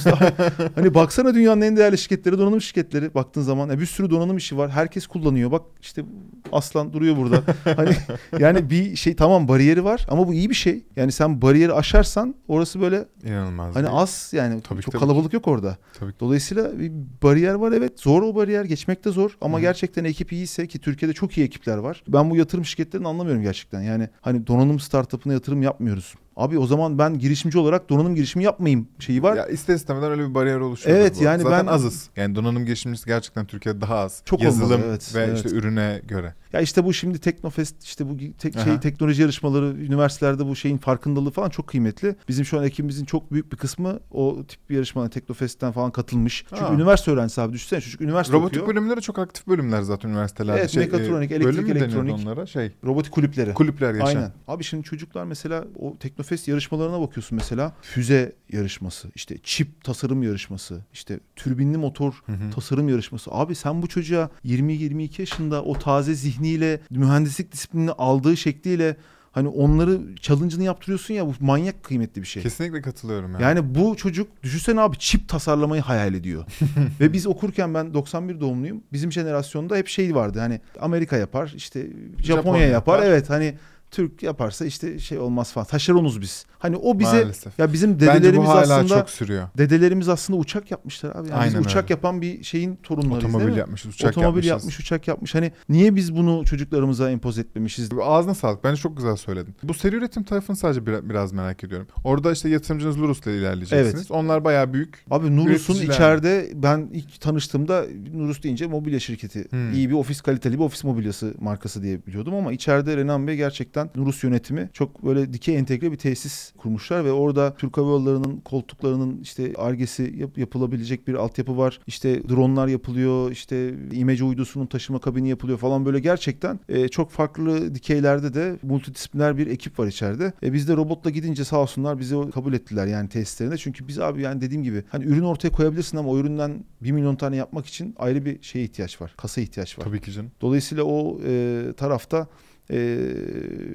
hani 0.75 0.89
baksana 0.94 1.35
dünyanın 1.35 1.61
en 1.61 1.76
değerli 1.76 1.98
şirketleri 1.98 2.38
donanım 2.38 2.61
şirketleri. 2.61 3.14
Baktığın 3.14 3.42
zaman 3.42 3.68
ya 3.70 3.81
bir 3.81 3.87
sürü 3.87 4.11
donanım 4.11 4.37
işi 4.37 4.57
var. 4.57 4.70
Herkes 4.70 5.07
kullanıyor. 5.07 5.50
Bak 5.50 5.62
işte 5.81 6.05
Aslan 6.53 6.92
duruyor 6.92 7.16
burada. 7.16 7.42
hani 7.76 7.96
yani 8.38 8.70
bir 8.70 8.96
şey 8.96 9.16
tamam 9.16 9.48
bariyeri 9.48 9.85
var 9.85 10.07
ama 10.09 10.29
bu 10.29 10.35
iyi 10.35 10.50
bir 10.50 10.55
şey. 10.55 10.85
Yani 10.96 11.12
sen 11.12 11.42
bariyeri 11.42 11.72
aşarsan 11.72 12.35
orası 12.48 12.81
böyle 12.81 13.05
İnanılmaz. 13.24 13.76
Hani 13.76 13.88
az 13.88 14.31
yani 14.35 14.61
Tabii 14.61 14.83
çok 14.83 14.92
tabii 14.92 15.00
kalabalık 15.00 15.33
yok 15.33 15.48
orada. 15.48 15.76
Tabii. 15.98 16.12
Dolayısıyla 16.20 16.79
bir 16.79 16.92
bariyer 17.22 17.55
var 17.55 17.72
evet. 17.72 18.00
Zor 18.00 18.22
o 18.22 18.35
bariyer. 18.35 18.64
Geçmek 18.64 19.05
de 19.05 19.11
zor. 19.11 19.37
Ama 19.40 19.57
Hı. 19.59 19.62
gerçekten 19.62 20.05
ekip 20.05 20.33
iyiyse 20.33 20.66
ki 20.66 20.79
Türkiye'de 20.79 21.12
çok 21.12 21.38
iyi 21.38 21.46
ekipler 21.46 21.76
var. 21.76 22.03
Ben 22.09 22.31
bu 22.31 22.37
yatırım 22.37 22.64
şirketlerini 22.64 23.09
anlamıyorum 23.09 23.42
gerçekten. 23.42 23.81
Yani 23.81 24.09
hani 24.20 24.46
donanım 24.46 24.81
startup'ına 24.81 25.33
yatırım 25.33 25.62
yapmıyoruz. 25.62 26.14
Abi 26.37 26.59
o 26.59 26.66
zaman 26.66 26.99
ben 26.99 27.19
girişimci 27.19 27.59
olarak 27.59 27.88
donanım 27.88 28.14
girişimi 28.14 28.45
yapmayayım 28.45 28.88
şeyi 28.99 29.23
var. 29.23 29.37
Ya 29.37 29.47
ister 29.47 29.75
istemeden 29.75 30.11
öyle 30.11 30.29
bir 30.29 30.35
bariyer 30.35 30.57
oluşuyor. 30.57 30.97
Evet, 30.97 31.16
bu. 31.21 31.25
yani 31.25 31.43
Zaten 31.43 31.66
ben- 31.66 31.73
azız. 31.73 32.11
Yani 32.16 32.35
donanım 32.35 32.64
girişimcisi 32.66 33.07
gerçekten 33.07 33.47
Türkiye'de 33.47 33.81
daha 33.81 33.99
az. 33.99 34.23
Çok 34.25 34.43
Yazılım 34.43 34.66
olmalı, 34.66 34.85
evet, 34.88 35.14
ve 35.14 35.23
evet. 35.23 35.37
işte 35.37 35.49
ürüne 35.49 36.01
göre. 36.09 36.35
Ya 36.53 36.61
işte 36.61 36.85
bu 36.85 36.93
şimdi 36.93 37.19
Teknofest 37.19 37.85
işte 37.85 38.09
bu 38.09 38.17
tek 38.39 38.55
şey 38.55 38.73
Aha. 38.73 38.81
teknoloji 38.81 39.23
yarışmaları 39.23 39.67
üniversitelerde 39.67 40.47
bu 40.47 40.57
şeyin 40.57 40.79
farkındalığı 40.79 41.31
falan 41.31 41.51
çok 41.51 41.67
kıymetli. 41.67 42.17
Bizim 42.29 42.45
şu 42.45 42.59
an 42.59 42.65
ekibimizin 42.65 43.05
çok 43.05 43.33
büyük 43.33 43.53
bir 43.53 43.57
kısmı 43.57 44.01
o 44.11 44.45
tip 44.49 44.71
bir 44.71 44.75
yarışmalara 44.75 45.11
Teknofest'ten 45.11 45.73
falan 45.73 45.91
katılmış. 45.91 46.45
Çünkü 46.49 46.65
Aa. 46.65 46.75
üniversite 46.75 47.11
öğrencisi 47.11 47.41
abi 47.41 47.53
düşünsene 47.53 47.81
çocuk 47.81 48.01
üniversite 48.01 48.37
Robotik 48.37 48.63
okuyor. 48.63 48.77
bölümleri 48.77 49.01
çok 49.03 49.19
aktif 49.19 49.47
bölümler 49.47 49.83
zaten 49.83 50.09
üniversitelerde. 50.09 50.61
Evet, 50.61 50.77
mekatronik, 50.77 51.31
e, 51.31 51.35
elektrik, 51.35 51.69
elektronik. 51.69 52.15
onlara? 52.15 52.47
Şey, 52.47 52.73
Robotik 52.85 53.13
kulüpleri. 53.13 53.55
kulüpler 53.55 53.95
yaşa. 53.95 54.07
Aynen. 54.07 54.33
Abi 54.49 54.65
şimdi 54.65 54.85
çocuklar 54.85 55.25
mesela 55.25 55.65
o 55.79 55.97
Teknofest 55.99 56.49
yarışmalarına 56.49 57.01
bakıyorsun 57.01 57.37
mesela. 57.37 57.73
Füze 57.83 58.33
yarışması, 58.53 59.09
işte 59.15 59.37
çip 59.43 59.85
tasarım 59.85 60.23
yarışması, 60.23 60.85
işte 60.93 61.21
türbinli 61.37 61.79
motor 61.79 62.23
Hı 62.27 62.33
hı. 62.33 62.51
tasarım 62.55 62.89
yarışması. 62.89 63.31
Abi 63.33 63.55
sen 63.55 63.83
bu 63.83 63.87
çocuğa 63.89 64.31
20-22 64.45 65.21
yaşında 65.21 65.63
o 65.65 65.79
taze 65.79 66.15
zihniyle 66.40 66.81
mühendislik 66.90 67.53
disiplinini 67.53 67.92
aldığı 67.92 68.37
şekliyle 68.37 68.96
Hani 69.33 69.48
onları 69.48 70.00
challenge'ını 70.20 70.62
yaptırıyorsun 70.64 71.14
ya 71.14 71.26
bu 71.26 71.33
manyak 71.40 71.83
kıymetli 71.83 72.22
bir 72.22 72.26
şey. 72.26 72.42
Kesinlikle 72.42 72.83
katılıyorum 72.83 73.33
ya. 73.33 73.40
Yani 73.40 73.74
bu 73.74 73.96
çocuk 73.96 74.42
düşünsene 74.42 74.81
abi 74.81 74.98
çip 74.98 75.29
tasarlamayı 75.29 75.83
hayal 75.83 76.14
ediyor. 76.14 76.44
Ve 77.00 77.12
biz 77.12 77.26
okurken 77.26 77.74
ben 77.74 77.94
91 77.94 78.40
doğumluyum. 78.40 78.83
Bizim 78.92 79.12
jenerasyonda 79.12 79.76
hep 79.76 79.88
şey 79.88 80.14
vardı 80.14 80.38
hani 80.38 80.61
Amerika 80.81 81.16
yapar 81.16 81.53
işte 81.57 81.81
Japonya, 81.81 82.22
Japonya 82.22 82.66
yapar. 82.66 82.92
yapar. 82.94 83.07
Evet 83.07 83.31
hani 83.31 83.55
Türk 83.90 84.22
yaparsa 84.22 84.64
işte 84.66 84.98
şey 84.98 85.18
olmaz 85.18 85.53
falan. 85.53 85.66
Taşeronuz 85.66 86.20
biz. 86.20 86.44
Hani 86.59 86.76
o 86.76 86.98
bize 86.98 87.11
Maalesef. 87.12 87.59
ya 87.59 87.72
bizim 87.72 88.00
dedelerimiz 88.00 88.48
hala 88.48 88.74
aslında 88.74 88.88
çok 89.00 89.11
sürüyor. 89.11 89.48
dedelerimiz 89.59 90.09
aslında 90.09 90.38
uçak 90.38 90.70
yapmışlar 90.70 91.11
abi. 91.11 91.16
Yani 91.16 91.26
biz 91.26 91.55
Aynen 91.55 91.61
uçak 91.64 91.83
öyle. 91.85 91.92
yapan 91.92 92.20
bir 92.22 92.42
şeyin 92.42 92.76
torunlarıyız 92.76 93.22
değil 93.22 93.35
Otomobil 93.35 93.53
mi? 93.53 93.59
yapmışız, 93.59 93.94
uçak 93.94 94.11
Otomobil 94.11 94.26
yapmışız. 94.44 94.50
yapmış, 94.50 94.81
uçak 94.81 95.09
yapmış. 95.09 95.35
Hani 95.35 95.53
niye 95.68 95.96
biz 95.96 96.16
bunu 96.16 96.44
çocuklarımıza 96.44 97.11
empoze 97.11 97.40
etmemişiz? 97.40 97.88
Ağzına 98.03 98.35
sağlık. 98.35 98.64
Bence 98.64 98.81
çok 98.83 98.96
güzel 98.96 99.16
söyledin. 99.16 99.55
Bu 99.62 99.74
seri 99.74 99.96
üretim 99.96 100.22
tarafını 100.22 100.57
sadece 100.57 100.87
bir- 100.87 101.09
biraz 101.11 101.33
merak 101.33 101.64
ediyorum. 101.64 101.87
Orada 102.05 102.33
işte 102.33 102.48
yatırımcınız 102.48 102.98
Lurus'la 103.00 103.31
ilerleyeceksiniz. 103.31 103.94
Evet. 103.94 104.11
Onlar 104.11 104.44
bayağı 104.44 104.72
büyük. 104.72 105.05
Abi 105.11 105.37
Nurus'un 105.37 105.74
içeride 105.74 106.50
ben 106.55 106.88
ilk 106.92 107.20
tanıştığımda 107.20 107.85
Nurus 108.14 108.42
deyince 108.42 108.66
mobilya 108.66 109.00
şirketi. 109.00 109.46
Hmm. 109.50 109.72
iyi 109.72 109.88
bir 109.90 109.94
ofis 109.94 110.20
kaliteli 110.20 110.55
bir 110.59 110.64
ofis 110.64 110.85
mobilyası 110.85 111.35
markası 111.40 111.83
diye 111.83 112.07
biliyordum 112.07 112.35
ama 112.35 112.53
içeride 112.53 112.96
Renan 112.96 113.26
Bey 113.26 113.37
gerçekten 113.37 113.80
Nurus 113.97 114.25
yönetimi 114.25 114.71
çok 114.73 115.05
böyle 115.05 115.33
dikey 115.33 115.57
entegre 115.57 115.93
bir 115.93 115.97
tesis 115.97 116.53
kurmuşlar 116.59 117.05
ve 117.05 117.12
orada 117.12 117.55
Türk 117.55 117.77
Hava 117.77 117.90
Yolları'nın 117.90 118.40
koltuklarının 118.40 119.21
işte 119.23 119.53
argesi 119.59 120.14
yap- 120.16 120.38
yapılabilecek 120.38 121.09
bir 121.09 121.14
altyapı 121.14 121.59
var. 121.59 121.81
İşte 121.87 122.29
dronlar 122.29 122.69
yapılıyor, 122.69 123.31
işte 123.31 123.75
imece 123.93 124.25
uydusunun 124.25 124.66
taşıma 124.66 124.99
kabini 124.99 125.29
yapılıyor 125.29 125.59
falan 125.59 125.87
böyle 125.87 126.01
gerçekten 126.01 126.61
e, 126.69 126.88
çok 126.88 127.11
farklı 127.11 127.75
dikeylerde 127.75 128.35
de 128.35 128.57
multidisipliner 128.62 129.38
bir 129.38 129.47
ekip 129.47 129.79
var 129.79 129.87
içeride. 129.87 130.33
E, 130.43 130.53
biz 130.53 130.69
de 130.69 130.77
robotla 130.77 131.11
gidince 131.11 131.45
sağ 131.45 131.59
olsunlar 131.59 131.99
bizi 131.99 132.31
kabul 132.35 132.53
ettiler 132.53 132.87
yani 132.87 133.09
tesislerinde. 133.09 133.57
Çünkü 133.57 133.88
biz 133.88 133.99
abi 133.99 134.23
yani 134.23 134.40
dediğim 134.40 134.62
gibi 134.62 134.85
hani 134.88 135.05
ürün 135.05 135.23
ortaya 135.23 135.51
koyabilirsin 135.51 135.97
ama 135.97 136.09
o 136.11 136.19
üründen 136.19 136.64
1 136.81 136.93
milyon 136.93 137.16
tane 137.16 137.37
yapmak 137.37 137.66
için 137.66 137.95
ayrı 137.99 138.25
bir 138.25 138.43
şeye 138.43 138.64
ihtiyaç 138.64 139.01
var. 139.01 139.14
Kasa 139.16 139.40
ihtiyaç 139.40 139.79
var. 139.79 139.85
Tabii 139.85 140.01
ki 140.01 140.12
canım. 140.12 140.31
Dolayısıyla 140.40 140.85
o 140.85 141.21
e, 141.27 141.62
tarafta 141.77 142.27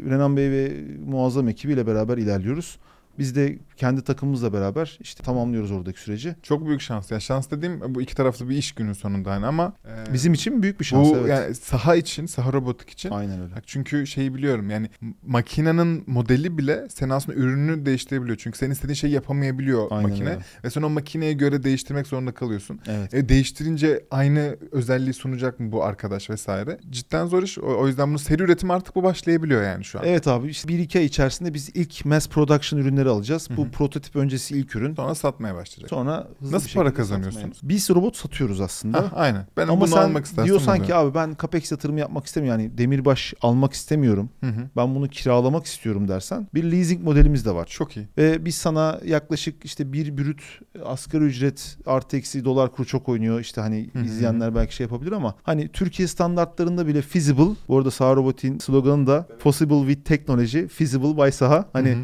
Renan 0.10 0.38
Bey 0.38 0.52
ve 0.52 0.72
muazzam 1.06 1.48
ekibiyle 1.48 1.88
beraber 1.88 2.18
ilerliyoruz. 2.18 2.78
Biz 3.20 3.36
de 3.36 3.60
kendi 3.78 4.02
takımımızla 4.02 4.54
beraber 4.54 4.98
işte 5.02 5.24
tamamlıyoruz 5.24 5.72
oradaki 5.72 6.00
süreci. 6.00 6.36
Çok 6.44 6.68
büyük 6.68 6.82
şans. 6.82 7.12
Ya 7.12 7.20
şans 7.20 7.52
dediğim 7.52 7.96
bu 7.96 8.02
iki 8.02 8.16
taraflı 8.16 8.50
bir 8.50 8.58
iş 8.58 8.72
günün 8.72 8.94
sonunda 8.94 9.32
hani 9.32 9.46
ama 9.46 9.74
e, 9.86 10.14
Bizim 10.14 10.34
için 10.34 10.64
büyük 10.64 10.80
bir 10.80 10.86
şans 10.86 11.08
bu 11.08 11.18
evet. 11.18 11.30
yani 11.30 11.56
saha 11.56 11.96
için, 11.96 12.26
saha 12.26 12.54
robotik 12.54 12.90
için 12.90 13.10
Aynen 13.10 13.42
öyle. 13.42 13.54
Çünkü 13.66 14.08
şeyi 14.08 14.36
biliyorum 14.36 14.70
yani 14.70 14.90
makinenin 15.26 16.04
modeli 16.08 16.58
bile 16.58 16.88
sen 16.90 17.10
aslında 17.10 17.38
ürününü 17.38 17.86
değiştirebiliyor. 17.86 18.38
Çünkü 18.38 18.58
senin 18.58 18.72
istediğin 18.72 18.96
şeyi 18.96 19.14
yapamayabiliyor 19.14 19.88
Aynen 19.92 20.10
makine. 20.10 20.30
öyle. 20.30 20.40
Ve 20.64 20.70
sen 20.70 20.82
o 20.82 20.90
makineye 20.90 21.34
göre 21.34 21.64
değiştirmek 21.64 22.08
zorunda 22.08 22.32
kalıyorsun. 22.32 22.80
Evet. 22.88 23.14
E, 23.14 23.30
değiştirince 23.30 24.06
aynı 24.12 24.58
özelliği 24.72 25.14
sunacak 25.14 25.60
mı 25.60 25.72
bu 25.72 25.84
arkadaş 25.84 26.30
vesaire. 26.30 26.78
Cidden 26.90 27.26
zor 27.26 27.44
iş. 27.44 27.60
O, 27.60 27.78
o 27.80 27.88
yüzden 27.88 28.10
bunu 28.10 28.20
seri 28.20 28.44
üretim 28.44 28.72
artık 28.72 28.96
bu 28.96 29.04
başlayabiliyor 29.04 29.64
yani 29.64 29.84
şu 29.84 30.00
an. 30.00 30.06
Evet 30.06 30.28
abi 30.28 30.48
işte 30.48 30.68
bir 30.68 30.80
iki 30.80 31.00
ay 31.00 31.06
içerisinde 31.06 31.54
biz 31.54 31.70
ilk 31.74 32.06
mass 32.06 32.30
production 32.30 32.80
ürünleri 32.80 33.05
alacağız. 33.10 33.50
Hı 33.50 33.58
Bu 33.58 33.70
prototip 33.72 34.16
öncesi 34.16 34.58
ilk 34.58 34.76
ürün. 34.76 34.96
Sonra 34.96 35.16
satmaya 35.16 35.56
başlayacak. 35.56 35.90
Sonra 35.90 36.28
hızlı 36.40 36.56
Nasıl 36.56 36.68
bir 36.70 36.74
para 36.74 36.86
şekilde 36.90 36.98
kazanıyorsunuz? 37.02 37.56
satmaya. 37.58 37.70
Biz 37.76 37.90
robot 37.90 38.16
satıyoruz 38.18 38.62
aslında. 38.62 38.98
Hah, 38.98 39.12
aynen. 39.14 39.48
Ben 39.58 39.68
Ama 39.68 39.82
bunu 39.82 39.88
sen 39.88 39.98
almak 40.02 40.26
istersen 40.26 40.46
diyorsan 40.46 40.74
oluyor. 40.74 40.86
ki 40.88 40.96
abi 40.96 41.16
ben 41.16 41.36
capex 41.42 41.72
yatırımı 41.72 42.00
yapmak 42.00 42.26
istemiyorum. 42.26 42.62
Yani 42.62 42.78
demirbaş 42.78 43.34
almak 43.42 43.74
istemiyorum. 43.74 44.30
Hı 44.42 44.48
hı. 44.50 44.70
Ben 44.78 44.96
bunu 44.96 45.08
kiralamak 45.08 45.66
istiyorum 45.66 46.08
dersen 46.08 46.48
bir 46.54 46.64
leasing 46.72 47.04
modelimiz 47.04 47.46
de 47.46 47.56
var. 47.56 47.66
Çok 47.66 47.98
iyi. 47.98 48.08
Ve 48.18 48.46
biz 48.46 48.56
sana 48.56 49.00
yaklaşık 49.06 49.66
işte 49.66 49.94
bir 49.94 50.18
brüt 50.18 50.42
asgari 50.86 51.24
ücret 51.24 51.78
artı 51.86 52.18
eksi 52.18 52.46
dolar 52.46 52.72
kuru 52.72 52.88
çok 52.88 53.10
oynuyor. 53.10 53.40
İşte 53.40 53.62
hani 53.62 53.90
Hı 53.94 54.00
hı. 54.00 54.04
izleyenler 54.04 54.56
belki 54.56 54.76
şey 54.76 54.84
yapabilir 54.84 55.12
ama 55.12 55.36
hani 55.44 55.68
Türkiye 55.68 56.08
standartlarında 56.08 56.88
bile 56.88 57.02
feasible. 57.02 57.56
Bu 57.68 57.78
arada 57.78 57.92
Saha 57.92 58.16
Robot'in 58.16 58.60
sloganı 58.60 59.08
da 59.08 59.28
possible 59.40 59.80
with 59.88 60.06
technology, 60.10 60.68
feasible 60.68 61.26
by 61.26 61.32
Saha. 61.32 61.70
Hani 61.74 61.98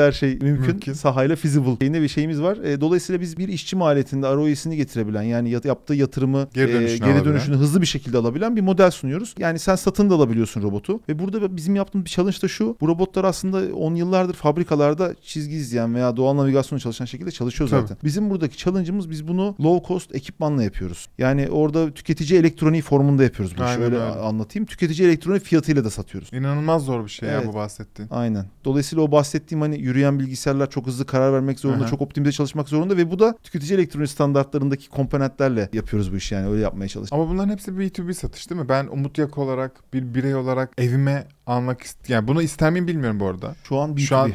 her 0.00 0.12
şey 0.20 0.38
mümkün. 0.42 0.66
Mümkün. 0.66 0.92
Sahayla 0.92 1.36
feasible. 1.36 1.84
Yine 1.86 2.02
bir 2.02 2.08
şeyimiz 2.08 2.42
var. 2.42 2.56
E, 2.56 2.80
dolayısıyla 2.80 3.20
biz 3.20 3.36
bir 3.38 3.48
işçi 3.48 3.76
maliyetinde 3.76 4.34
ROI'sini 4.34 4.76
getirebilen 4.76 5.22
yani 5.22 5.50
yat- 5.50 5.64
yaptığı 5.64 5.94
yatırımı 5.94 6.48
Geri 6.54 6.70
e, 6.70 6.74
dönüşünü 6.74 6.98
geri 6.98 7.08
alabilen. 7.12 7.24
dönüşünü 7.24 7.56
hızlı 7.56 7.80
bir 7.80 7.86
şekilde 7.86 8.18
alabilen 8.18 8.56
bir 8.56 8.60
model 8.60 8.90
sunuyoruz. 8.90 9.34
Yani 9.38 9.58
sen 9.58 9.74
satın 9.74 10.10
da 10.10 10.14
alabiliyorsun 10.14 10.62
robotu. 10.62 11.00
Ve 11.08 11.18
burada 11.18 11.56
bizim 11.56 11.76
yaptığımız 11.76 12.04
bir 12.04 12.10
challenge 12.10 12.36
da 12.42 12.48
şu. 12.48 12.76
Bu 12.80 12.88
robotlar 12.88 13.24
aslında 13.24 13.74
10 13.76 13.94
yıllardır 13.94 14.34
fabrikalarda 14.34 15.14
çizgi 15.22 15.54
izleyen 15.56 15.94
veya 15.94 16.16
doğal 16.16 16.36
navigasyonla 16.36 16.80
çalışan 16.80 17.04
şekilde 17.04 17.30
çalışıyor 17.30 17.70
Tabii. 17.70 17.80
zaten. 17.80 17.96
Bizim 18.04 18.30
buradaki 18.30 18.56
challenge'ımız 18.58 19.10
biz 19.10 19.28
bunu 19.28 19.54
low 19.60 19.88
cost 19.88 20.14
ekipmanla 20.14 20.62
yapıyoruz. 20.62 21.08
Yani 21.18 21.48
orada 21.50 21.90
tüketici 21.94 22.40
elektroniği 22.40 22.82
formunda 22.82 23.22
yapıyoruz 23.22 23.54
bunu. 23.56 23.64
Aynen 23.64 23.76
Şöyle 23.76 23.94
öyle. 23.96 24.04
anlatayım. 24.04 24.66
Tüketici 24.66 25.08
elektroniği 25.08 25.40
fiyatıyla 25.40 25.84
da 25.84 25.90
satıyoruz. 25.90 26.32
İnanılmaz 26.32 26.84
zor 26.84 27.04
bir 27.04 27.10
şey 27.10 27.28
Evet. 27.28 27.44
ya 27.44 27.52
bu 27.52 27.54
bahsettiğin. 27.54 28.10
Aynen. 28.10 28.46
Dolayısıyla 28.64 29.04
o 29.04 29.12
bahsettiğim 29.12 29.60
hani 29.62 29.80
yürüyen 29.80 30.09
bilgisayarlar 30.18 30.70
çok 30.70 30.86
hızlı 30.86 31.06
karar 31.06 31.32
vermek 31.32 31.60
zorunda, 31.60 31.84
Aha. 31.84 31.90
çok 31.90 32.00
optimize 32.00 32.32
çalışmak 32.32 32.68
zorunda 32.68 32.96
ve 32.96 33.10
bu 33.10 33.18
da 33.18 33.34
tüketici 33.42 33.74
elektronik 33.78 34.10
standartlarındaki 34.10 34.88
komponentlerle 34.88 35.68
yapıyoruz 35.72 36.12
bu 36.12 36.16
işi 36.16 36.34
yani 36.34 36.48
öyle 36.48 36.62
yapmaya 36.62 36.88
çalışıyoruz. 36.88 37.22
Ama 37.24 37.32
bunların 37.34 37.52
hepsi 37.52 37.70
B2B 37.70 38.14
satış 38.14 38.50
değil 38.50 38.60
mi? 38.60 38.68
Ben 38.68 38.86
Umut 38.86 39.18
Yak 39.18 39.38
olarak 39.38 39.94
bir 39.94 40.14
birey 40.14 40.34
olarak 40.34 40.72
evime 40.78 41.26
almak 41.46 41.82
ist 41.82 42.10
yani 42.10 42.28
bunu 42.28 42.42
ister 42.42 42.70
miyim 42.70 42.88
bilmiyorum 42.88 43.20
bu 43.20 43.26
arada. 43.26 43.54
Şu 43.64 43.78
an 43.78 43.90
B2B. 43.90 43.98
Şu 44.00 44.16
an- 44.16 44.32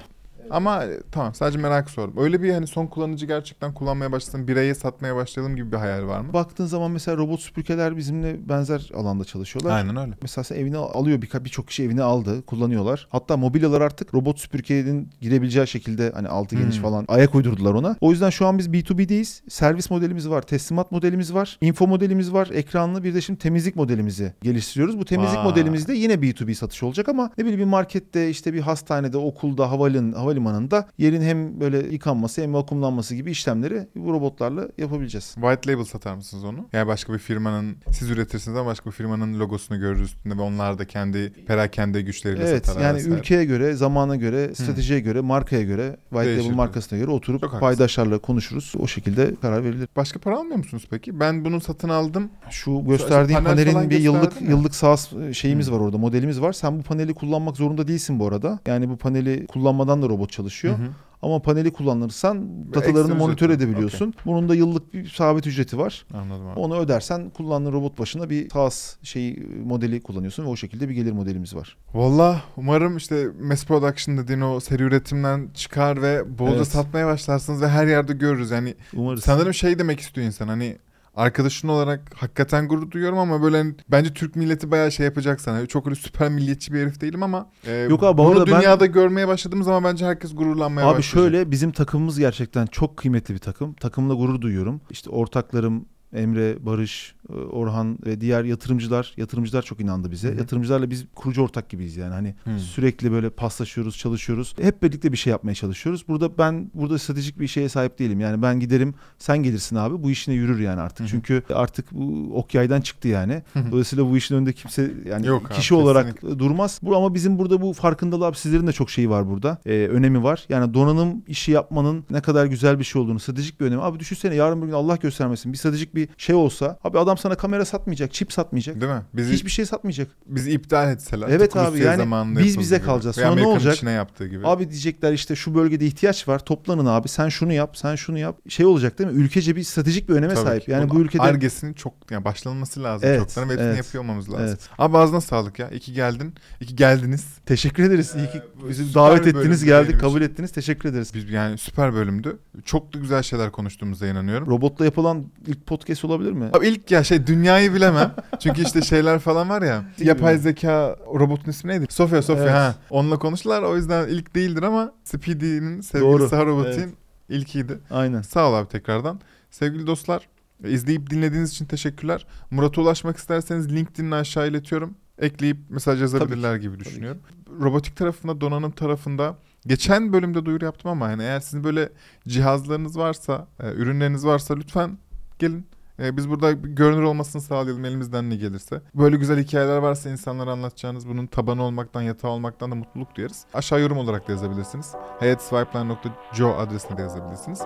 Ama 0.49 0.83
e, 0.85 0.99
tamam 1.11 1.33
sadece 1.33 1.57
merak 1.59 1.89
sordum. 1.89 2.13
Öyle 2.23 2.43
bir 2.43 2.51
hani 2.53 2.67
son 2.67 2.87
kullanıcı 2.87 3.25
gerçekten 3.25 3.73
kullanmaya 3.73 4.11
başlasın, 4.11 4.47
bireye 4.47 4.75
satmaya 4.75 5.15
başlayalım 5.15 5.55
gibi 5.55 5.71
bir 5.71 5.77
hayal 5.77 6.07
var 6.07 6.19
mı? 6.19 6.33
Baktığın 6.33 6.65
zaman 6.65 6.91
mesela 6.91 7.17
robot 7.17 7.39
süpürgeler 7.39 7.97
bizimle 7.97 8.49
benzer 8.49 8.91
alanda 8.95 9.23
çalışıyorlar. 9.25 9.75
Aynen 9.77 9.95
öyle. 9.95 10.11
Mesela 10.21 10.43
sen 10.43 10.55
evine 10.55 10.77
alıyor 10.77 11.21
birka- 11.21 11.45
birçok 11.45 11.67
kişi 11.67 11.83
evine 11.83 12.03
aldı 12.03 12.45
kullanıyorlar. 12.45 13.07
Hatta 13.11 13.37
mobilyalar 13.37 13.81
artık 13.81 14.13
robot 14.15 14.39
süpürgenin 14.39 15.09
girebileceği 15.21 15.67
şekilde 15.67 16.11
hani 16.15 16.27
altı 16.27 16.55
geniş 16.55 16.75
Hmm. 16.75 16.83
falan 16.83 17.05
ayak 17.07 17.35
uydurdular 17.35 17.73
ona. 17.73 17.95
O 18.01 18.11
yüzden 18.11 18.29
şu 18.29 18.45
an 18.47 18.57
biz 18.57 18.67
B2B'deyiz. 18.67 19.41
Servis 19.49 19.91
modelimiz 19.91 20.29
var, 20.29 20.41
teslimat 20.41 20.91
modelimiz 20.91 21.33
var, 21.33 21.57
info 21.61 21.87
modelimiz 21.87 22.33
var, 22.33 22.49
ekranlı 22.53 23.03
bir 23.03 23.13
de 23.13 23.21
şimdi 23.21 23.39
temizlik 23.39 23.75
modelimizi 23.75 24.33
geliştiriyoruz. 24.41 24.99
Bu 24.99 25.05
temizlik 25.05 25.37
Vay. 25.37 25.43
modelimizde 25.43 25.93
yine 25.93 26.13
B2B 26.13 26.55
satış 26.55 26.83
olacak 26.83 27.09
ama 27.09 27.29
ne 27.37 27.43
bileyim 27.43 27.59
bir 27.59 27.65
markette 27.65 28.29
işte 28.29 28.53
bir 28.53 28.59
hastanede, 28.61 29.17
okulda, 29.17 29.71
havalin, 29.71 30.13
havalimanında 30.35 30.87
yerin 30.97 31.21
hem 31.21 31.59
böyle 31.59 31.77
yıkanması 31.77 32.41
hem 32.41 32.53
vakumlanması 32.53 33.15
gibi 33.15 33.31
işlemleri 33.31 33.87
bu 33.95 34.13
robotlarla 34.13 34.67
yapabileceğiz. 34.77 35.35
White 35.35 35.71
label 35.71 35.83
satar 35.83 36.15
mısınız 36.15 36.43
onu? 36.43 36.67
Yani 36.73 36.87
başka 36.87 37.13
bir 37.13 37.17
firmanın, 37.19 37.75
siz 37.91 38.09
üretirsiniz 38.09 38.57
ama 38.57 38.69
başka 38.69 38.85
bir 38.85 38.95
firmanın 38.95 39.39
logosunu 39.39 39.79
görür 39.79 40.01
üstünde 40.01 40.37
ve 40.37 40.41
onlar 40.41 40.77
da 40.79 40.85
kendi 40.87 41.33
perakende 41.47 42.01
güçleriyle 42.01 42.43
Evet 42.49 42.65
satarlar 42.65 42.87
yani 42.87 42.97
vesaire. 42.97 43.15
ülkeye 43.15 43.45
göre, 43.45 43.73
zamana 43.73 44.15
göre, 44.15 44.55
stratejiye 44.55 44.99
göre, 44.99 45.21
markaya 45.21 45.63
göre, 45.63 45.97
White 46.09 46.25
Değişir 46.25 46.45
Label 46.45 46.55
markasına 46.55 46.99
göre 46.99 47.11
oturup 47.11 47.41
Çok 47.41 47.59
paydaşlarla 47.59 48.17
konuşuruz. 48.17 48.73
O 48.79 48.87
şekilde 48.87 49.35
karar 49.35 49.63
verilir. 49.63 49.89
Başka 49.95 50.19
para 50.19 50.37
almıyor 50.37 50.57
musunuz 50.57 50.87
peki? 50.89 51.19
Ben 51.19 51.45
bunu 51.45 51.61
satın 51.61 51.89
aldım. 51.89 52.29
Şu 52.49 52.83
gösterdiğim 52.87 53.43
panel 53.43 53.65
panelin 53.65 53.89
bir 53.89 53.99
yıllık 53.99 54.41
ya. 54.41 54.49
yıllık 54.49 54.75
SaaS 54.75 55.09
şeyimiz 55.33 55.67
Hı. 55.67 55.71
var 55.71 55.79
orada, 55.79 55.97
modelimiz 55.97 56.41
var. 56.41 56.53
Sen 56.53 56.79
bu 56.79 56.83
paneli 56.83 57.13
kullanmak 57.13 57.57
zorunda 57.57 57.87
değilsin 57.87 58.19
bu 58.19 58.27
arada. 58.27 58.59
Yani 58.67 58.89
bu 58.89 58.97
paneli 58.97 59.47
kullanmadan 59.47 60.01
da 60.01 60.09
robot 60.09 60.24
çalışıyor. 60.31 60.77
Hı 60.77 60.83
hı. 60.83 60.87
Ama 61.21 61.41
paneli 61.41 61.73
kullanırsan 61.73 62.49
datalarını 62.73 63.07
ücret 63.07 63.17
monitör 63.17 63.49
var. 63.49 63.53
edebiliyorsun. 63.53 64.13
Bunun 64.25 64.49
da 64.49 64.55
yıllık 64.55 64.93
bir 64.93 65.09
sabit 65.09 65.47
ücreti 65.47 65.77
var. 65.77 66.05
Anladım 66.13 66.47
abi. 66.47 66.59
Onu 66.59 66.77
ödersen 66.79 67.29
kullandığın 67.29 67.71
robot 67.73 67.99
başına 67.99 68.29
bir 68.29 68.49
SaaS 68.49 68.95
şeyi 69.03 69.47
modeli 69.65 70.01
kullanıyorsun 70.01 70.45
ve 70.45 70.47
o 70.49 70.55
şekilde 70.55 70.89
bir 70.89 70.93
gelir 70.93 71.11
modelimiz 71.11 71.55
var. 71.55 71.77
Valla 71.93 72.41
umarım 72.57 72.97
işte 72.97 73.27
mass 73.41 73.65
production 73.65 74.17
dediğin 74.17 74.41
o 74.41 74.59
seri 74.59 74.83
üretimden 74.83 75.49
çıkar 75.53 76.01
ve 76.01 76.39
bolca 76.39 76.55
Evet. 76.55 76.67
satmaya 76.67 77.07
başlarsınız 77.07 77.61
ve 77.61 77.67
her 77.67 77.87
yerde 77.87 78.13
görürüz. 78.13 78.51
Yani 78.51 78.75
Umarız. 78.93 79.23
sanırım 79.23 79.53
şey 79.53 79.79
demek 79.79 79.99
istiyor 79.99 80.27
insan 80.27 80.47
hani 80.47 80.77
arkadaşın 81.15 81.67
olarak 81.67 82.11
hakikaten 82.15 82.67
gurur 82.67 82.91
duyuyorum 82.91 83.17
ama 83.17 83.41
böyle 83.41 83.57
hani 83.57 83.75
bence 83.91 84.13
Türk 84.13 84.35
milleti 84.35 84.71
bayağı 84.71 84.91
şey 84.91 85.05
yapacak 85.05 85.41
sana. 85.41 85.65
Çok 85.65 85.87
öyle 85.87 85.95
süper 85.95 86.29
milliyetçi 86.29 86.73
bir 86.73 86.79
herif 86.81 87.01
değilim 87.01 87.23
ama 87.23 87.49
e, 87.67 87.73
Yok 87.75 88.03
abi, 88.03 88.17
bu 88.17 88.23
bunu 88.25 88.31
arada 88.39 88.51
ben- 88.51 88.59
dünyada 88.61 88.85
görmeye 88.85 89.27
başladığımız 89.27 89.65
zaman 89.65 89.83
bence 89.83 90.05
herkes 90.05 90.35
gururlanmaya 90.35 90.87
Abi 90.87 90.97
başlayacak. 90.97 91.13
şöyle 91.13 91.51
bizim 91.51 91.71
takımımız 91.71 92.19
gerçekten 92.19 92.65
çok 92.65 92.97
kıymetli 92.97 93.33
bir 93.33 93.39
takım. 93.39 93.73
Takımla 93.73 94.13
gurur 94.13 94.41
duyuyorum. 94.41 94.81
İşte 94.89 95.09
ortaklarım 95.09 95.85
Emre, 96.15 96.65
Barış, 96.65 97.15
e, 97.29 97.33
Orhan 97.33 97.97
ve 98.05 98.21
diğer 98.21 98.43
yatırımcılar, 98.43 99.13
yatırımcılar 99.17 99.61
çok 99.61 99.79
inandı 99.79 100.11
bize. 100.11 100.29
Hı 100.29 100.33
hı. 100.33 100.37
Yatırımcılarla 100.37 100.89
biz 100.89 101.05
kurucu 101.15 101.41
ortak 101.41 101.69
gibiyiz 101.69 101.97
yani. 101.97 102.13
Hani 102.13 102.35
Hı. 102.43 102.59
sürekli 102.59 103.11
böyle 103.11 103.29
paslaşıyoruz, 103.29 103.97
çalışıyoruz. 103.97 104.55
Hep 104.61 104.83
birlikte 104.83 105.11
bir 105.11 105.17
şey 105.17 105.31
yapmaya 105.31 105.55
çalışıyoruz. 105.55 106.05
Burada 106.07 106.37
ben 106.37 106.71
burada 106.73 106.99
stratejik 106.99 107.39
bir 107.39 107.47
şeye 107.47 107.69
sahip 107.69 107.99
değilim. 107.99 108.19
Yani 108.19 108.41
ben 108.41 108.59
giderim, 108.59 108.93
sen 109.19 109.43
gelirsin 109.43 109.75
abi. 109.75 110.03
Bu 110.03 110.11
işine 110.11 110.35
yürür 110.35 110.59
yani 110.59 110.81
artık. 110.81 110.99
Hı 110.99 111.03
hı. 111.03 111.07
Çünkü 111.07 111.43
artık 111.53 111.91
bu 111.91 112.31
ok 112.33 112.53
yaydan 112.53 112.81
çıktı 112.81 113.07
yani. 113.07 113.43
Hı 113.53 113.59
hı. 113.59 113.71
Dolayısıyla 113.71 114.09
bu 114.09 114.17
işin 114.17 114.35
önünde 114.35 114.53
kimse 114.53 114.93
yani 115.09 115.27
Yok 115.27 115.45
abi, 115.47 115.53
kişi 115.53 115.75
olarak 115.75 116.21
durmaz. 116.21 116.79
Bu 116.83 116.97
ama 116.97 117.13
bizim 117.13 117.39
burada 117.39 117.61
bu 117.61 117.73
farkındalığı 117.73 118.25
abi 118.25 118.37
sizlerin 118.37 118.67
de 118.67 118.71
çok 118.71 118.89
şeyi 118.89 119.09
var 119.09 119.29
burada. 119.29 119.57
Ee, 119.65 119.87
önemi 119.91 120.23
var. 120.23 120.45
Yani 120.49 120.73
donanım 120.73 121.23
işi 121.27 121.51
yapmanın 121.51 122.05
ne 122.09 122.21
kadar 122.21 122.45
güzel 122.45 122.79
bir 122.79 122.83
şey 122.83 123.01
olduğunu, 123.01 123.19
stratejik 123.19 123.61
bir 123.61 123.65
önemi. 123.65 123.81
Abi 123.81 123.99
düşünsene 123.99 124.35
yarın 124.35 124.61
bir 124.61 124.67
gün 124.67 124.73
Allah 124.73 124.95
göstermesin 124.95 125.53
bir 125.53 125.57
stratejik 125.57 125.95
bir 125.95 126.04
şey 126.17 126.35
olsa 126.35 126.79
abi 126.83 126.99
adam 126.99 127.17
sana 127.17 127.35
kamera 127.35 127.65
satmayacak, 127.65 128.13
çip 128.13 128.33
satmayacak. 128.33 128.81
Değil 128.81 128.91
mi? 128.91 129.01
Bizi, 129.13 129.33
Hiçbir 129.33 129.51
şey 129.51 129.65
satmayacak. 129.65 130.07
bizi 130.25 130.51
iptal 130.51 130.91
etseler. 130.91 131.27
Evet 131.29 131.55
abi, 131.57 131.79
yani 131.79 132.37
biz 132.37 132.59
bize 132.59 132.77
gibi. 132.77 132.85
kalacağız. 132.85 133.15
Sonra 133.15 133.35
ne 133.35 133.45
olacak? 133.45 133.83
Yaptığı 133.83 134.27
gibi. 134.27 134.47
Abi 134.47 134.69
diyecekler 134.69 135.13
işte 135.13 135.35
şu 135.35 135.55
bölgede 135.55 135.85
ihtiyaç 135.85 136.27
var. 136.27 136.39
Toplanın 136.39 136.85
abi. 136.85 137.07
Sen 137.07 137.29
şunu 137.29 137.53
yap, 137.53 137.77
sen 137.77 137.95
şunu 137.95 138.19
yap. 138.19 138.37
Şey 138.49 138.65
olacak 138.65 138.99
değil 138.99 139.09
mi? 139.11 139.17
Ülkece 139.21 139.55
bir 139.55 139.63
stratejik 139.63 140.09
bir 140.09 140.13
öneme 140.13 140.33
Tabii 140.33 140.45
sahip. 140.45 140.65
ki. 140.65 140.71
Yani 140.71 140.89
Bunun 140.89 141.01
bu 141.01 141.05
ülkede 141.05 141.21
Argesinin 141.21 141.73
çok 141.73 141.93
yani 142.11 142.25
başlanması 142.25 142.83
lazım 142.83 143.09
Evet, 143.09 143.19
çoktan 143.19 143.49
ve 143.49 143.53
hepsini 143.53 143.67
evet, 143.67 143.77
yapıyor 143.77 144.03
olmamız 144.03 144.29
lazım. 144.29 144.45
Evet. 144.47 144.59
Abi 144.77 144.97
ağzına 144.97 145.21
sağlık 145.21 145.59
ya. 145.59 145.69
İki 145.69 145.93
geldin. 145.93 146.33
iki 146.61 146.75
geldiniz. 146.75 147.25
Teşekkür 147.45 147.83
ederiz. 147.83 148.13
İyi 148.17 148.31
ki 148.31 148.41
Ee, 148.65 148.69
bizi 148.69 148.93
davet 148.95 149.27
ettiniz, 149.27 149.63
geldik, 149.63 149.99
kabul 149.99 150.21
için. 150.21 150.31
ettiniz. 150.31 150.51
Teşekkür 150.51 150.89
ederiz. 150.89 151.11
Biz 151.13 151.29
yani 151.29 151.57
süper 151.57 151.93
bölümdü. 151.93 152.37
Çok 152.65 152.93
da 152.93 152.99
güzel 152.99 153.23
şeyler 153.23 153.51
konuştuğumuza 153.51 154.07
inanıyorum. 154.07 154.47
Robotla 154.47 154.85
yapılan 154.85 155.25
ilk 155.47 155.65
podcast 155.65 155.84
olabilir 156.05 156.31
mi? 156.31 156.49
Abi 156.53 156.67
ilk 156.67 156.91
ya 156.91 157.03
şey 157.03 157.27
dünyayı 157.27 157.73
bilemem. 157.73 158.15
Çünkü 158.39 158.61
işte 158.61 158.81
şeyler 158.81 159.19
falan 159.19 159.49
var 159.49 159.61
ya. 159.61 159.85
Yapay 159.99 160.37
zeka 160.37 160.95
robotun 161.13 161.51
ismi 161.51 161.71
neydi? 161.71 161.85
Sofya 161.89 162.21
Sofya 162.21 162.43
Evet. 162.43 162.53
ha. 162.53 162.75
Onunla 162.89 163.19
konuştular. 163.19 163.61
O 163.63 163.75
yüzden 163.75 164.07
ilk 164.07 164.35
değildir 164.35 164.63
ama 164.63 164.91
Speedy'nin 165.03 165.81
sevgilisi 165.81 166.35
Robot'un 166.37 166.71
Evet. 166.71 166.89
ilkiydi. 167.29 167.79
Aynen. 167.91 168.21
Sağ 168.21 168.49
ol 168.49 168.53
abi 168.53 168.69
tekrardan. 168.69 169.19
Sevgili 169.51 169.87
dostlar 169.87 170.27
izleyip 170.67 171.09
dinlediğiniz 171.09 171.51
için 171.51 171.65
teşekkürler. 171.65 172.25
Murat'a 172.51 172.81
ulaşmak 172.81 173.17
isterseniz 173.17 173.71
LinkedIn'ini 173.75 174.15
aşağı 174.15 174.47
iletiyorum. 174.47 174.95
Ekleyip 175.19 175.57
mesaj 175.69 176.01
yazabilirler 176.01 176.55
gibi 176.55 176.79
düşünüyorum. 176.79 177.21
Robotik 177.61 177.95
tarafında, 177.95 178.41
donanım 178.41 178.71
tarafında 178.71 179.35
geçen 179.67 180.13
bölümde 180.13 180.45
duyuru 180.45 180.65
yaptım 180.65 180.91
ama 180.91 181.09
yani 181.09 181.23
eğer 181.23 181.39
sizin 181.39 181.63
böyle 181.63 181.89
cihazlarınız 182.27 182.97
varsa, 182.97 183.47
e, 183.63 183.71
ürünleriniz 183.71 184.25
varsa 184.25 184.55
lütfen 184.55 184.97
gelin. 185.39 185.67
E, 185.99 186.17
biz 186.17 186.29
burada 186.29 186.51
görünür 186.51 187.03
olmasını 187.03 187.41
sağlayalım 187.41 187.85
elimizden 187.85 188.29
ne 188.29 188.35
gelirse. 188.35 188.81
Böyle 188.95 189.17
güzel 189.17 189.43
hikayeler 189.43 189.77
varsa 189.77 190.09
insanlara 190.09 190.51
anlatacağınız 190.51 191.07
bunun 191.07 191.27
tabanı 191.27 191.63
olmaktan, 191.63 192.01
yatağı 192.01 192.31
olmaktan 192.31 192.71
da 192.71 192.75
mutluluk 192.75 193.15
duyarız. 193.15 193.45
Aşağı 193.53 193.81
yorum 193.81 193.97
olarak 193.97 194.27
da 194.27 194.31
yazabilirsiniz. 194.31 194.93
hayatswipeline.co 195.19 196.55
adresine 196.57 196.97
de 196.97 197.01
yazabilirsiniz. 197.01 197.61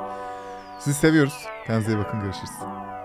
Sizi 0.80 1.00
seviyoruz. 1.00 1.46
Kendinize 1.68 1.92
iyi 1.92 1.98
bakın. 1.98 2.20
Görüşürüz. 2.20 2.99